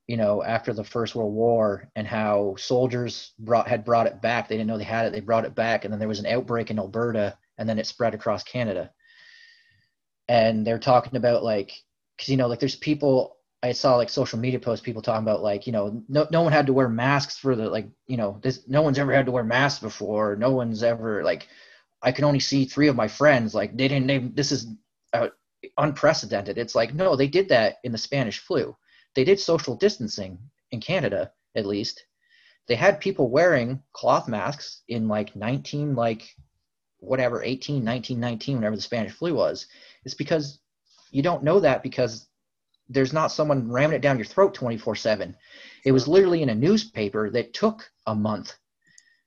[0.07, 4.47] you know after the first world war and how soldiers brought had brought it back.
[4.47, 6.25] They didn't know they had it they brought it back and then there was an
[6.25, 8.91] outbreak in Alberta and then it spread across Canada.
[10.29, 11.71] And they're talking about like
[12.15, 15.41] because you know like there's people i saw like social media posts people talking about
[15.41, 18.39] like you know no, no one had to wear masks for the like you know
[18.41, 20.35] this no one's ever had to wear masks before.
[20.35, 21.47] No one's ever like
[22.01, 23.55] i can only see three of my friends.
[23.55, 24.67] Like they didn't they, this is
[25.13, 25.29] uh,
[25.77, 26.57] unprecedented.
[26.57, 28.75] It's like no they did that in the spanish flu.
[29.15, 30.37] They did social distancing
[30.71, 32.05] in canada at least.
[32.67, 36.29] They had people wearing cloth masks in like 19 like
[36.99, 39.65] whatever 18 19 19 whenever the spanish flu was.
[40.05, 40.59] It's because
[41.09, 42.27] you don't know that because
[42.89, 45.35] there's not someone ramming it down your throat 24 7
[45.85, 48.53] it was literally in a newspaper that took a month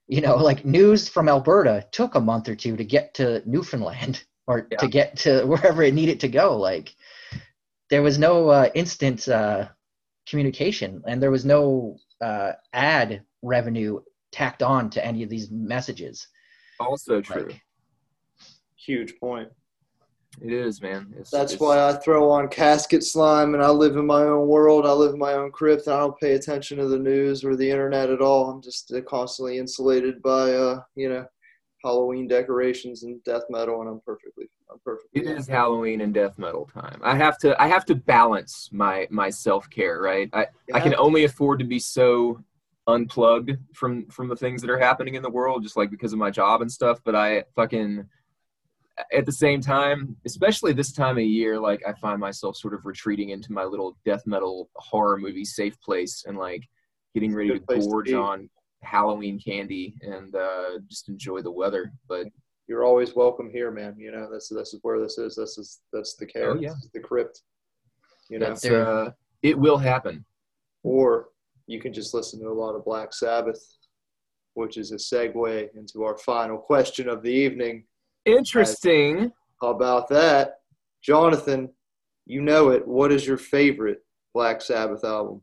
[0.09, 4.25] you know like news from alberta took a month or two to get to newfoundland
[4.47, 4.79] or Yeah.
[4.79, 6.95] to get to wherever it needed to go like
[7.91, 9.69] there was no uh, instant uh,
[10.29, 14.01] communication and there was no uh, ad revenue
[14.31, 16.29] tacked on to any of these messages
[16.79, 17.49] Also true.
[17.49, 17.63] like
[18.77, 19.49] Huge point.
[20.41, 21.13] It is, man.
[21.19, 24.47] It's, That's it's- why I throw on casket slime and I live in my own
[24.49, 24.87] world.
[24.87, 25.87] I live in my own crypt.
[25.87, 28.51] And I don't pay attention to the news or the internet at all.
[28.51, 31.27] I'm just constantly insulated by, uh, you know,
[31.85, 35.23] Halloween decorations and death metal, and I'm perfectly, I'm perfectly.
[35.23, 37.01] It is Halloween and death metal time.
[37.03, 40.29] I have to I have to balance my my self care, right?
[40.35, 42.39] I, I can only afford to be so
[42.87, 46.19] unplugged from from the things that are happening in the world, just like because of
[46.19, 47.01] my job and stuff.
[47.03, 48.05] But I fucking
[49.13, 52.85] at the same time, especially this time of year, like I find myself sort of
[52.85, 56.69] retreating into my little death metal horror movie safe place and like
[57.15, 58.49] getting ready to place to gorge on
[58.83, 61.93] Halloween candy and uh, just enjoy the weather.
[62.09, 62.27] But
[62.67, 63.97] You're always welcome here, man.
[63.99, 65.37] You know, this this is where this is.
[65.37, 66.53] This is that's the care.
[66.53, 66.69] Oh, yeah.
[66.71, 67.43] This is the crypt.
[68.29, 69.11] You know, uh,
[69.43, 70.25] it will happen.
[70.85, 71.31] or
[71.67, 73.61] you can just listen to a lot of Black Sabbath,
[74.55, 77.85] which is a segue into our final question of the evening.
[78.25, 79.33] Interesting.
[79.61, 80.61] How about that,
[81.03, 81.71] Jonathan?
[82.27, 82.87] You know it.
[82.87, 84.05] What is your favorite
[84.35, 85.43] Black Sabbath album?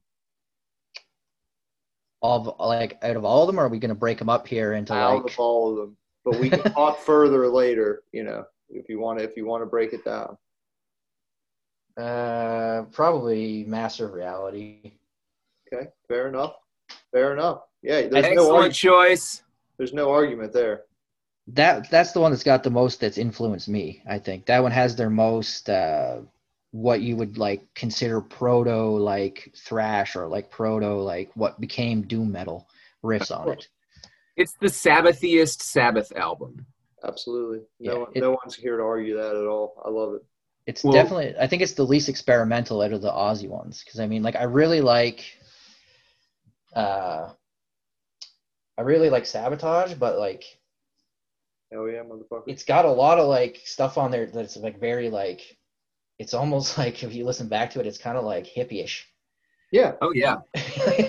[2.23, 4.47] of like out of all of them or are we going to break them up
[4.47, 8.01] here into Out like of all of them, but we can talk further later.
[8.11, 10.35] You know, if you want to, if you want to break it down.
[11.95, 14.93] uh probably master of reality
[15.71, 16.55] Okay, fair enough.
[17.11, 17.61] Fair enough.
[17.83, 18.73] Yeah, there's no Excellent argument.
[18.75, 19.43] choice.
[19.77, 20.83] There's no argument there.
[21.53, 24.71] That that's the one that's got the most that's influenced me i think that one
[24.73, 26.17] has their most uh
[26.71, 32.33] what you would like consider proto like thrash or like proto like what became doom
[32.33, 32.67] metal
[33.03, 33.67] riffs on it
[34.35, 36.65] It's the Sabbathiest Sabbath album.
[37.03, 37.59] Absolutely.
[37.79, 39.81] No Yeah, one, it- no one's here to argue that at all.
[39.83, 40.23] I love it.
[40.67, 41.33] It's Well- definitely.
[41.39, 44.35] I think it's the least experimental out of the Ozzy ones because I mean, like,
[44.35, 45.23] I really like.
[46.75, 47.31] Uh,
[48.77, 50.43] I really like Sabotage, but like,
[51.71, 52.43] Hell yeah, motherfucker.
[52.47, 55.41] it's got a lot of like stuff on there that's like very like.
[56.19, 59.07] It's almost like if you listen back to it, it's kind of like hippie-ish.
[59.71, 60.37] Yeah, Oh yeah.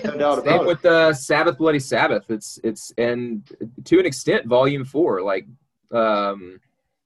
[0.03, 0.67] no doubt Same about it.
[0.67, 2.29] with uh, Sabbath Bloody Sabbath.
[2.29, 3.49] It's it's and
[3.85, 5.45] to an extent Volume Four, like
[5.93, 6.59] um,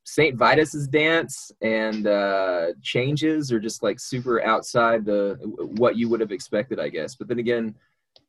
[0.03, 5.37] Saint Vitus's dance and uh, changes are just like super outside the
[5.77, 7.13] what you would have expected, I guess.
[7.15, 7.75] But then again,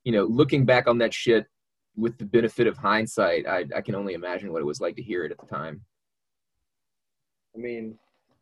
[0.04, 1.46] you know, looking back on that shit
[1.96, 5.02] with the benefit of hindsight, I, I can only imagine what it was like to
[5.02, 5.82] hear it at the time.
[7.54, 7.98] I mean,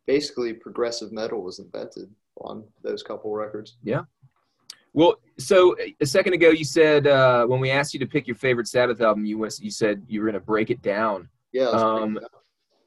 [0.07, 3.77] basically, progressive metal was invented on those couple records.
[3.83, 4.01] Yeah.
[4.93, 8.35] Well, so a second ago you said uh, when we asked you to pick your
[8.35, 11.29] favorite Sabbath album, you was, you said you were going to break it down.
[11.51, 11.69] Yeah.
[11.69, 12.19] Um.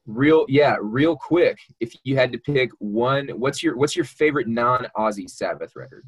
[0.09, 1.59] Real, yeah, real quick.
[1.81, 6.05] If you had to pick one, what's your what's your favorite non-Ozzy Sabbath record?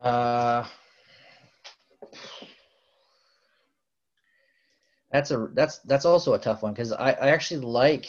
[0.00, 0.66] Uh,
[5.14, 8.06] that's a that's that's also a tough one because I, I actually like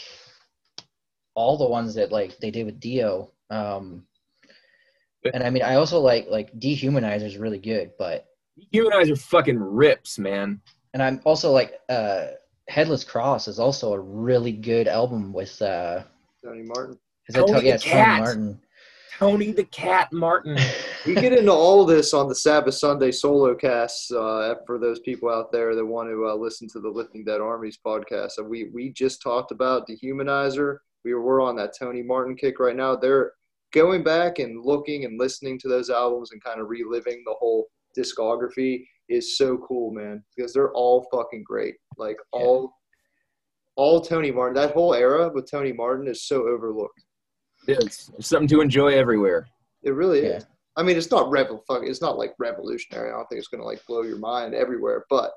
[1.35, 3.29] all the ones that like they did with Dio.
[3.51, 4.07] Um,
[5.31, 8.25] and I mean I also like like Dehumanizer is really good, but
[8.73, 10.59] Dehumanizer fucking rips, man.
[10.95, 12.29] And I'm also like uh,
[12.69, 16.01] Headless Cross is also a really good album with uh,
[16.43, 16.97] Tony Martin.
[17.29, 18.61] Is that Tony to- yeah, the Tony Martin.
[19.17, 20.57] Tony the Cat Martin.
[21.05, 25.29] We get into all this on the Sabbath Sunday solo casts uh, for those people
[25.29, 28.37] out there that want to uh, listen to the Lifting Dead Armies podcast.
[28.37, 30.77] And we we just talked about Dehumanizer.
[31.03, 32.95] We were, on that Tony Martin kick right now.
[32.95, 33.33] They're
[33.73, 37.67] going back and looking and listening to those albums and kind of reliving the whole
[37.95, 41.75] discography is so cool, man, because they're all fucking great.
[41.97, 42.39] Like Yeah.
[42.41, 42.73] all
[43.77, 47.04] all Tony Martin, that whole era with Tony Martin is so overlooked.
[47.67, 49.47] It's something to enjoy everywhere.
[49.83, 50.37] It really Yeah.
[50.37, 50.45] is.
[50.77, 51.63] I mean, it's not revol.
[51.65, 53.09] Fuck, it's not like revolutionary.
[53.09, 55.05] I don't think it's gonna like blow your mind everywhere.
[55.09, 55.31] But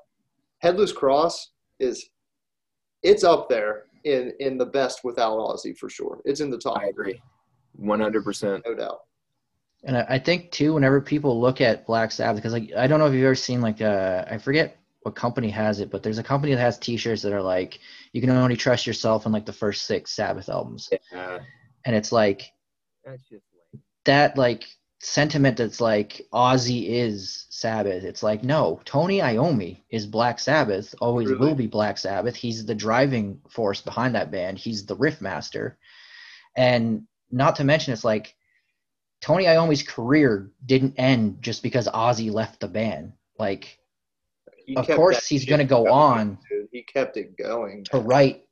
[0.59, 2.09] Headless Cross is,
[3.03, 6.19] it's up there in in the best without Ozzy for sure.
[6.25, 7.21] It's in the top, I agree,
[7.75, 8.63] one hundred percent.
[8.65, 9.01] no doubt.
[9.85, 12.99] And I, I think too, whenever people look at Black Sabbath, because like I don't
[12.99, 16.17] know if you've ever seen like uh I forget what company has it, but there's
[16.17, 17.79] a company that has T-shirts that are like
[18.11, 21.39] you can only trust yourself in like the first six Sabbath albums, Yeah,
[21.85, 22.51] and it's like
[23.05, 23.81] that's just lame.
[24.05, 24.65] that like
[25.01, 28.03] sentiment that's like Ozzy is Sabbath.
[28.03, 31.39] It's like no, Tony Iommi is Black Sabbath, always Really?
[31.39, 32.35] will be Black Sabbath.
[32.35, 34.57] He's the driving force behind that band.
[34.57, 35.77] He's the riff master,
[36.55, 38.35] and not to mention it's like
[39.21, 43.13] Tony Iommi's career didn't end just because Ozzy left the band.
[43.37, 43.77] Like
[44.65, 46.67] He of course he's going to go going, on dude.
[46.71, 47.85] He kept it going.
[47.91, 48.43] to write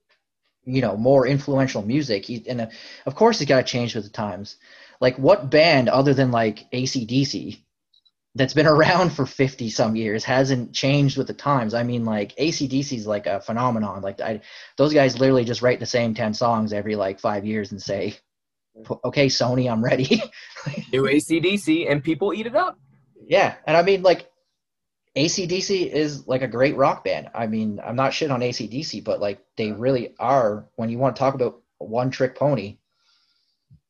[0.67, 2.67] you know more influential music he and uh,
[3.05, 4.57] of course he's got to change with the times.
[4.99, 7.59] Like what band other than like acdc
[8.35, 11.73] that's been around for 50 some years hasn't changed with the times?
[11.73, 14.01] I mean like acdc is like a phenomenon.
[14.01, 14.41] Like I,
[14.77, 18.17] those guys literally just write the same 10 songs every like five years and say
[19.03, 20.21] okay sony i'm ready.
[20.91, 22.77] New ACDC, and people eat it up.
[23.25, 24.29] Yeah, and I mean like
[25.17, 27.29] ACDC is like a great rock band.
[27.33, 31.15] I mean, I'm not shit on ACDC, but like they really are when you want
[31.15, 32.77] to talk about one trick pony,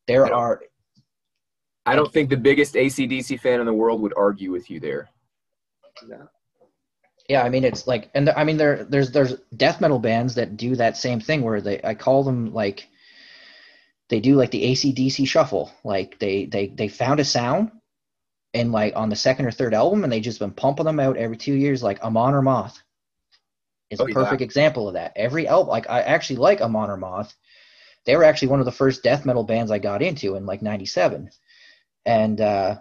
[0.07, 0.61] there I are
[1.85, 5.09] I don't think the biggest ACDC fan in the world would argue with you there.
[6.07, 6.29] No.
[7.27, 10.35] yeah, I mean it's like and there, I mean there there's there's death metal bands
[10.35, 12.87] that do that same thing where they I call them like
[14.09, 15.73] they do like the ACDC shuffle.
[15.83, 17.71] Like they they they found a sound
[18.59, 21.17] and like on the second or third album and they just been pumping them out
[21.17, 22.81] every two years like Amon Amarth
[23.89, 24.13] is Oh, a yeah.
[24.13, 25.13] perfect example of that.
[25.15, 27.33] Every album like I actually like Amon Amarth.
[28.05, 30.61] They were actually one of the first death metal bands I got into in like
[30.61, 31.29] ninety seven.
[32.05, 32.79] And uh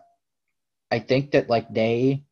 [0.91, 2.24] I think that like they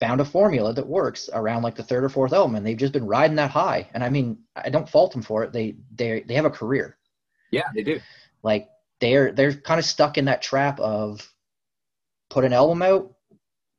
[0.00, 2.92] found a formula that works around like the third or fourth album and they've just
[2.92, 3.88] been riding that high.
[3.94, 5.52] And I mean I don't fault them for it.
[5.52, 6.96] They they they have a career
[7.50, 8.00] Yeah, they do.
[8.42, 8.68] like
[9.00, 11.26] they're they're kind of stuck in that trap of
[12.30, 13.12] put an album out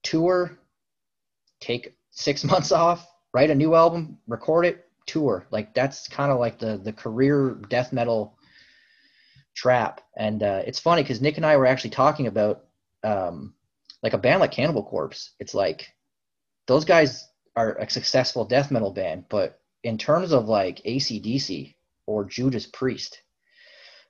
[0.04, 0.60] tour
[1.60, 5.48] take six months off write a new album record it tour.
[5.50, 8.38] Like that's kind of like the the career death metal
[9.56, 10.02] trap.
[10.16, 12.66] And uh, it's funny because nick and i were actually talking about
[13.04, 13.54] um,
[14.04, 15.32] like a band like cannibal corpse.
[15.40, 15.88] It's like
[16.68, 21.76] those guys are a successful death metal band but in terms of like acdc
[22.06, 23.22] or judas priest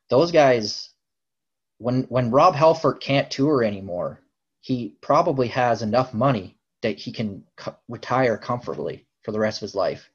[0.10, 0.92] those guys
[1.82, 4.21] when when Rob Halford can't tour anymore,
[4.62, 9.62] he probably has enough money that he can co- retire comfortably for the rest of
[9.62, 10.09] his life.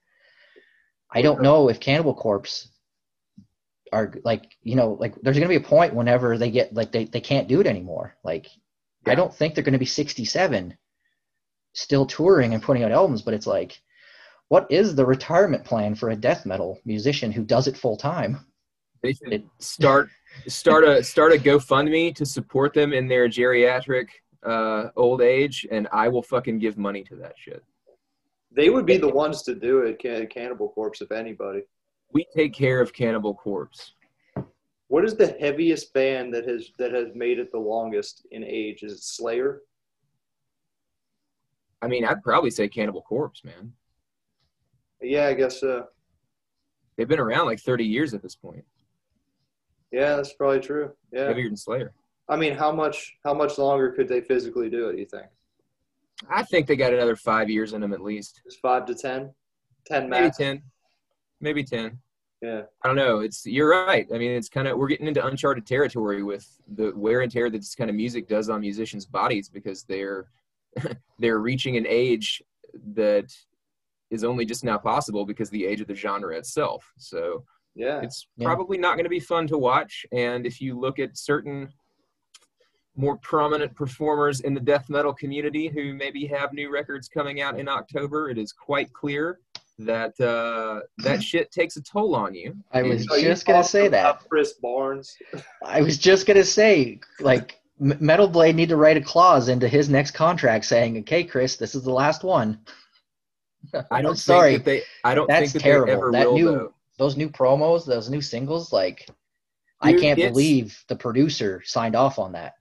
[1.12, 2.68] I don't know if Cannibal Corpse
[3.92, 6.90] are like you know like there's going to be a point whenever they get like
[6.90, 8.16] they, they can't do it anymore.
[8.24, 8.46] Like
[9.06, 10.76] I don't think they're going to be 67
[11.72, 13.80] still touring and putting out albums, but it's like
[14.48, 18.46] what is the retirement plan for a death metal musician who does it full time?
[19.02, 20.08] They should It- start
[20.48, 24.08] start a start a GoFundMe to support them in their geriatric
[24.46, 27.62] uh, old age, and I will fucking give money to that shit.
[28.52, 31.62] They would be the ones to do it, Can- Cannibal Corpse, if anybody.
[32.12, 33.92] We take care of Cannibal Corpse.
[34.88, 38.84] What is the heaviest band that has that has made it the longest in age?
[38.84, 39.62] Is it Slayer?
[41.82, 43.72] I mean, I'd probably say Cannibal Corpse, man.
[45.02, 45.86] Yeah, I guess so.
[46.96, 48.64] They've been around like 30 years at this point.
[49.92, 50.92] Yeah, that's probably true.
[51.12, 51.26] Yeah.
[51.26, 51.92] Heavier than Slayer.
[52.28, 54.98] I mean, how much how much longer could they physically do it?
[54.98, 55.26] You think?
[56.30, 58.40] I think they got another five years in them at least.
[58.44, 59.32] Just five to ten,
[59.84, 60.62] ten Ten Maybe 10.
[61.40, 61.98] maybe ten.
[62.42, 62.62] Yeah.
[62.82, 63.20] I don't know.
[63.20, 64.06] It's you're right.
[64.14, 67.48] I mean, it's kind of we're getting into uncharted territory with the wear and tear
[67.50, 70.28] that this kind of music does on musicians' bodies because they're
[71.18, 72.42] they're reaching an age
[72.94, 73.32] that
[74.10, 76.92] is only just now possible because the age of the genre itself.
[76.98, 78.00] So Yeah.
[78.02, 78.46] it's Yeah.
[78.46, 80.06] probably not going to be fun to watch.
[80.12, 81.72] And if you look at certain
[82.96, 87.58] more prominent performers in the death metal community who maybe have new records coming out
[87.60, 89.38] in October, it is quite clear
[89.78, 92.56] that uh, that shit takes a toll on you.
[92.72, 94.20] I was So just gonna say that.
[94.28, 95.16] Chris Barnes.
[95.64, 99.90] I was just gonna say, like, Metal Blade need to write a clause into his
[99.90, 102.60] next contract saying, "Okay, Chris, this is the last one."
[103.90, 104.52] I don't sorry.
[104.52, 104.82] think that they.
[105.04, 105.86] I don't That's think that terrible.
[105.86, 106.34] they ever That will.
[106.34, 106.72] new- though.
[106.98, 109.06] Those new promos, those new singles, like,
[109.82, 112.54] I can't believe the producer signed off on that.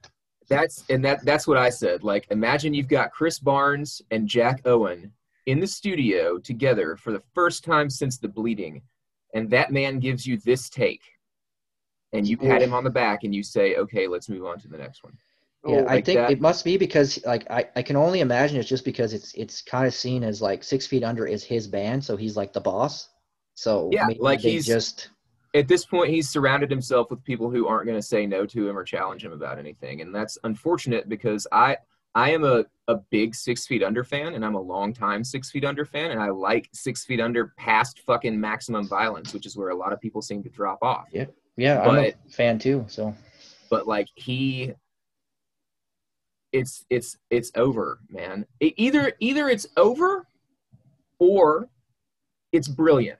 [0.48, 2.02] That's and that that's what I said.
[2.04, 5.12] Like imagine you've got Chris Barnes and Jack Owen
[5.46, 8.82] in the studio together for the first time since the bleeding,
[9.34, 11.02] and that man gives you this take,
[12.12, 14.68] and you pat him on the back and you say, "Okay, let's move on to
[14.68, 15.16] the next one."
[15.66, 16.30] Yeah, Oh, I think that.
[16.30, 19.62] it must be because like I, I can only imagine it's just because it's it's
[19.62, 22.60] kind of seen as like Six Feet Under is his band, so he's like the
[22.60, 23.08] boss.
[23.54, 25.08] So Yeah, like he's- just
[25.56, 28.68] At this point, he's surrounded himself with people who aren't going to say no to
[28.68, 31.78] him or challenge him about anything, and that's unfortunate because I
[32.14, 35.50] I am a, a big Six Feet Under fan, and I'm a long time Six
[35.50, 39.56] Feet Under fan, and I like Six Feet Under past fucking Maximum Violence, which is
[39.56, 41.06] where a lot of people seem to drop off.
[41.12, 41.24] yeah,
[41.56, 42.84] yeah, I'm a fan too.
[42.88, 43.14] So
[43.70, 44.72] but like he
[46.52, 50.26] it's it's it's over man it, either either it's over
[51.18, 51.68] or
[52.52, 53.18] it's brilliant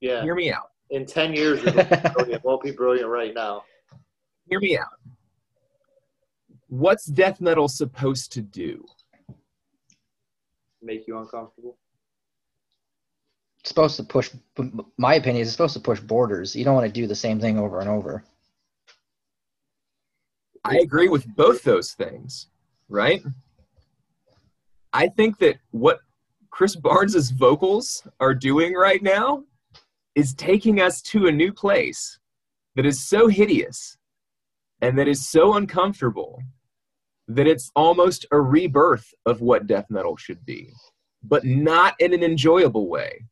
[0.00, 0.22] Yeah.
[0.22, 2.44] hear me out In 10 years, it'll be brilliant.
[2.44, 3.64] Won't be brilliant right now.
[4.48, 4.86] hear me out
[6.68, 8.84] what's death metal supposed to do
[10.82, 11.78] Make you uncomfortable.
[13.60, 14.30] it's supposed to push.
[14.98, 16.54] My opinion is it's supposed to push borders.
[16.56, 18.24] You don't want to do the same thing over and over.
[20.64, 22.48] i agree with both those things
[22.88, 23.22] right
[24.92, 26.00] i think that what
[26.50, 29.44] chris barnes's vocals are doing right now
[30.14, 32.18] is taking us to a new place
[32.76, 33.96] that is so hideous
[34.80, 36.40] and that is so uncomfortable
[37.28, 40.70] that it's almost a rebirth of what death metal should be,
[41.22, 43.24] but not in an enjoyable way.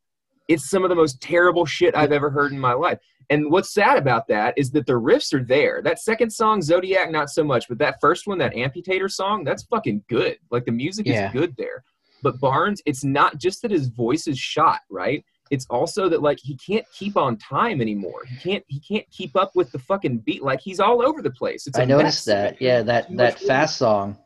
[0.47, 2.99] It's some of the most terrible shit I've ever heard in my life.
[3.29, 5.81] And what's sad about that is that the riffs are there.
[5.81, 9.63] That second song, Zodiac, not so much, but that first one, that Amputator song, that's
[9.63, 10.37] fucking good.
[10.51, 11.27] Like the music Yeah.
[11.27, 11.83] is good there.
[12.21, 15.23] But Barnes, it's not just that his voice is shot, right?
[15.53, 18.21] It's also that like he can't keep on time anymore.
[18.27, 20.41] He can't he can't keep up with the fucking beat.
[20.43, 21.67] Like he's all over the place.
[21.67, 22.35] It's I noticed mess.
[22.35, 22.61] that.
[22.61, 24.17] Yeah, that that fast song,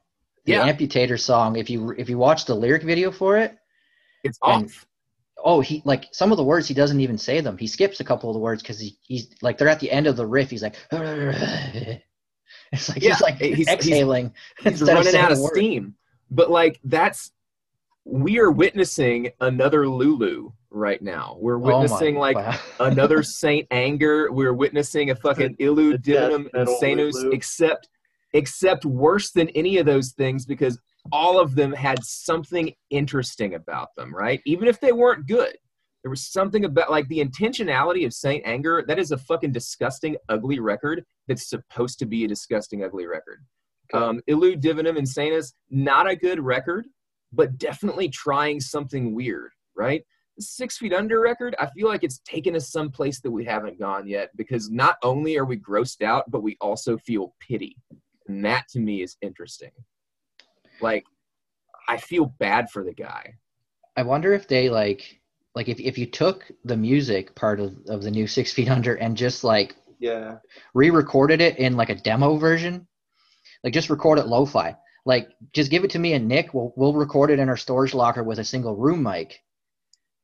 [0.45, 0.71] the Yeah.
[0.71, 1.57] amputator song.
[1.57, 3.57] If you if you watch the lyric video for it,
[4.23, 4.85] It's and- off.
[5.43, 7.57] oh he like some of the words he doesn't even say them.
[7.57, 10.07] He skips a couple of the words because he, he's like they're at the end
[10.07, 10.49] of the riff.
[10.49, 14.33] He's like, it's like Yeah, he's like he's- he's- exhaling.
[14.59, 15.51] he's instead running out of word.
[15.55, 15.95] steam.
[16.31, 17.31] But like that's
[18.09, 21.37] we are witnessing another Lulu right now.
[21.39, 22.57] We're Oh witnessing like wow.
[22.79, 24.31] another Saint Anger.
[24.31, 27.89] We're witnessing a fucking Illud Divinum metal Insanus, except
[28.33, 30.79] except worse than any of those things because
[31.11, 34.41] all of them had something interesting about them, right?
[34.45, 35.55] Even if they weren't good.
[36.03, 38.83] There was something about like the intentionality of Saint Anger.
[38.87, 43.43] That is a fucking disgusting, ugly record that's supposed to be a disgusting, ugly record.
[43.93, 44.03] Okay.
[44.03, 46.85] Um, Illud Divinum Insanus, not a good record,
[47.33, 50.03] but definitely trying something weird, right?
[50.37, 53.79] The Six Feet Under record, I feel like it's taken us someplace that we haven't
[53.79, 57.75] gone yet because not only are we grossed out, but we also feel pity.
[58.27, 59.71] And that to me is interesting.
[60.79, 61.05] Like,
[61.89, 63.33] I feel bad for the guy.
[63.95, 65.21] I wonder if they like
[65.55, 68.95] like if if you took the music part of, of the new Six Feet Under
[68.95, 70.37] and just like Yeah.
[70.75, 72.87] re-recorded it in like a demo version,
[73.63, 74.75] like just record it lo-fi.
[75.07, 76.53] Like just give it to me and Nick.
[76.53, 79.41] We'll we'll record it in our storage locker with a single room mic,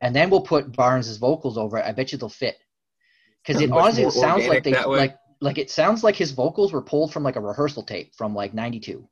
[0.01, 1.85] and then we'll put Barnes's vocals over it.
[1.85, 2.57] I bet you they'll fit.
[3.41, 6.81] Because it honestly it sounds like they like like it sounds like his vocals were
[6.81, 9.07] pulled from like a rehearsal tape from like '92.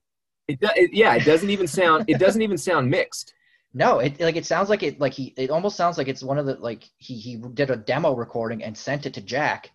[0.49, 3.34] It, it yeah, it doesn't even sound it doesn't even sound mixed.
[3.73, 6.38] No, it like it sounds like it like he it almost sounds like it's one
[6.38, 9.72] of the like he he did a demo recording and sent it to Jack,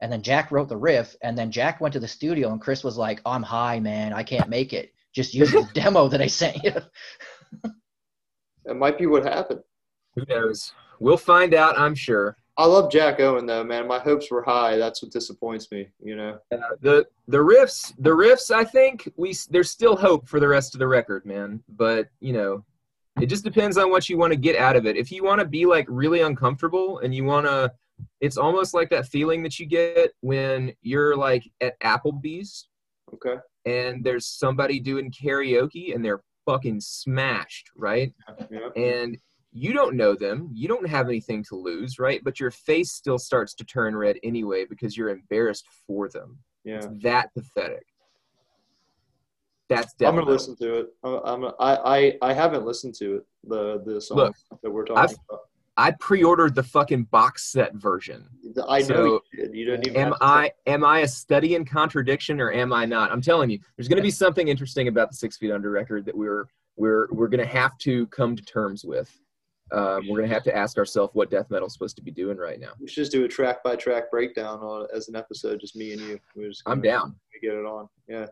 [0.00, 2.84] and then Jack wrote the riff, and then Jack went to the studio and Chris
[2.84, 4.94] was like, "I'm high, man, I can't make it.
[5.14, 6.74] Just use the demo that I sent you."
[8.64, 9.60] That might be what happened.
[10.14, 10.72] Who knows?
[11.00, 12.36] We'll find out, I'm sure.
[12.56, 13.88] I love Jack Owen though, man.
[13.88, 14.76] My hopes were high.
[14.76, 15.88] That's what disappoints me.
[16.00, 16.38] You know.
[16.52, 20.74] Uh, the the riffs the riffs i think we there's still hope for the rest
[20.74, 22.64] of the record man but you know
[23.20, 24.96] It just depends on what you want to get out of it.
[24.96, 27.70] If you want to be like really uncomfortable and you want to,
[28.20, 32.68] it's almost like that feeling that you get when you're like at Applebee's
[33.14, 33.36] Okay.
[33.64, 38.12] And there's somebody doing karaoke and they're fucking smashed, right?
[38.50, 38.68] Yeah.
[38.76, 39.18] And
[39.52, 42.22] you don't know them, you don't have anything to lose, right?
[42.24, 46.38] But your face still starts to turn red anyway because you're embarrassed for them.
[46.64, 46.76] Yeah.
[46.76, 47.84] It's that pathetic.
[49.68, 50.86] That's definitely I'm gonna listen to it.
[51.02, 53.26] I'm, I'm I, I I haven't listened to it.
[53.44, 55.40] The the song Look, that we're talking about.
[55.76, 58.28] I pre-ordered the fucking box set version.
[58.68, 59.50] I know so, you.
[59.52, 60.00] You don't even.
[60.00, 63.10] Am I am I a study in contradiction or am I not?
[63.10, 66.04] I'm telling you, there's going to be something interesting about the Six Feet Under record
[66.04, 66.46] that we're
[66.76, 69.10] we're we're going to have to come to terms with.
[69.72, 72.36] Um, we're going to have to ask ourselves what death metal's supposed to be doing
[72.36, 72.72] right now.
[72.78, 75.92] We should just do a track by track breakdown on as an episode, just me
[75.92, 76.20] and you.
[76.36, 77.16] We're just I'm down.
[77.40, 77.88] Get it on.
[78.06, 78.26] Yeah.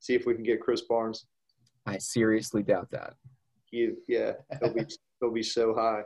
[0.00, 1.26] See if we can get Chris Barnes.
[1.86, 3.14] I seriously doubt that.
[3.70, 4.84] He, yeah, he'll be
[5.20, 6.02] he'll be so high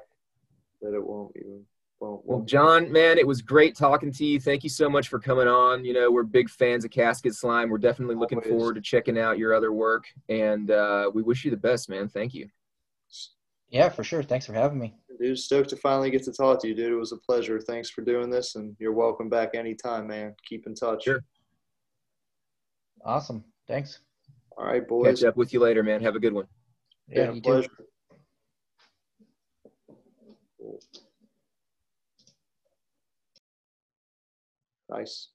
[0.80, 1.64] that it won't even
[2.00, 2.24] won't.
[2.24, 2.48] Well, won't.
[2.48, 4.40] John, man, it was great talking to you.
[4.40, 5.84] Thank you so much for coming on.
[5.84, 7.68] You know, we're big fans of Casket Slime.
[7.68, 8.50] We're definitely looking Always.
[8.50, 12.08] forward to checking out your other work, and uh, we wish you the best, man.
[12.08, 12.48] Thank you.
[13.68, 14.22] Yeah, for sure.
[14.22, 14.96] Thanks for having me.
[15.20, 16.92] Dude, stoked to finally get to talk to you, dude.
[16.92, 17.60] It was a pleasure.
[17.60, 20.34] Thanks for doing this, and you're welcome back anytime, man.
[20.48, 21.04] Keep in touch.
[21.04, 21.22] Sure.
[23.04, 23.44] Awesome.
[23.68, 24.00] Thanks.
[24.56, 25.20] All right, boys.
[25.20, 26.02] Catch up with you later, man.
[26.02, 26.46] Have a good one.
[27.08, 27.68] Yeah, Been a you too.
[34.88, 35.28] Nice.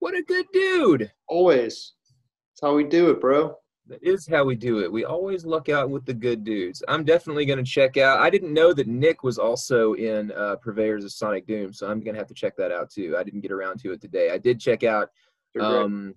[0.00, 1.10] What a good dude.
[1.28, 1.94] Always.
[2.52, 3.56] That's how we do it, bro.
[3.86, 4.92] That is how we do it.
[4.92, 6.82] We always luck out with the good dudes.
[6.86, 8.20] I'm definitely going to check out.
[8.20, 12.00] I didn't know that Nick was also in uh, Purveyors of Sonic Doom, so I'm
[12.00, 13.16] going to have to check that out too.
[13.18, 14.30] I didn't get around to it today.
[14.30, 15.08] I did check out
[15.60, 16.14] um,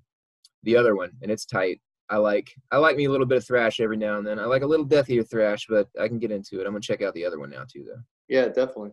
[0.64, 1.82] the other one, and it's tight.
[2.10, 4.40] I like I like me a little bit of thrash every now and then.
[4.40, 6.68] I like a little deathier thrash, but I can get into it.
[6.68, 8.02] I'm gonna check out the other one now too, though.
[8.27, 8.91] Yeah, definitely.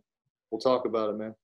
[0.51, 1.35] We'll talk about it, man.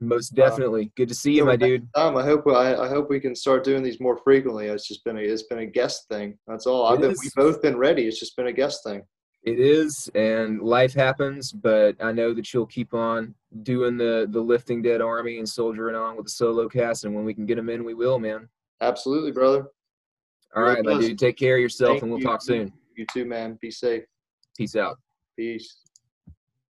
[0.00, 0.92] Most Uh, definitely.
[0.96, 1.88] Good to see you, my dude.
[1.94, 4.66] Um, I hope I, I hope we can start doing these more frequently.
[4.66, 6.38] It's just been a it's been a guest thing.
[6.46, 6.86] That's all.
[6.86, 8.06] I've been, we've both been ready.
[8.06, 9.02] It's just been a guest thing.
[9.44, 14.40] It is, and life happens, but I know that you'll keep on doing the the
[14.40, 17.56] lifting dead army and soldiering on with the solo cast, and when we can get
[17.56, 18.48] them in, we will, man.
[18.80, 19.66] Absolutely, brother.
[20.56, 21.18] All right, my dude.
[21.18, 22.26] Take care of yourself, Thank and we'll you.
[22.26, 22.72] talk soon.
[22.96, 23.58] You too, man.
[23.60, 24.04] Be safe.
[24.56, 24.98] Peace out.
[25.36, 25.83] Peace.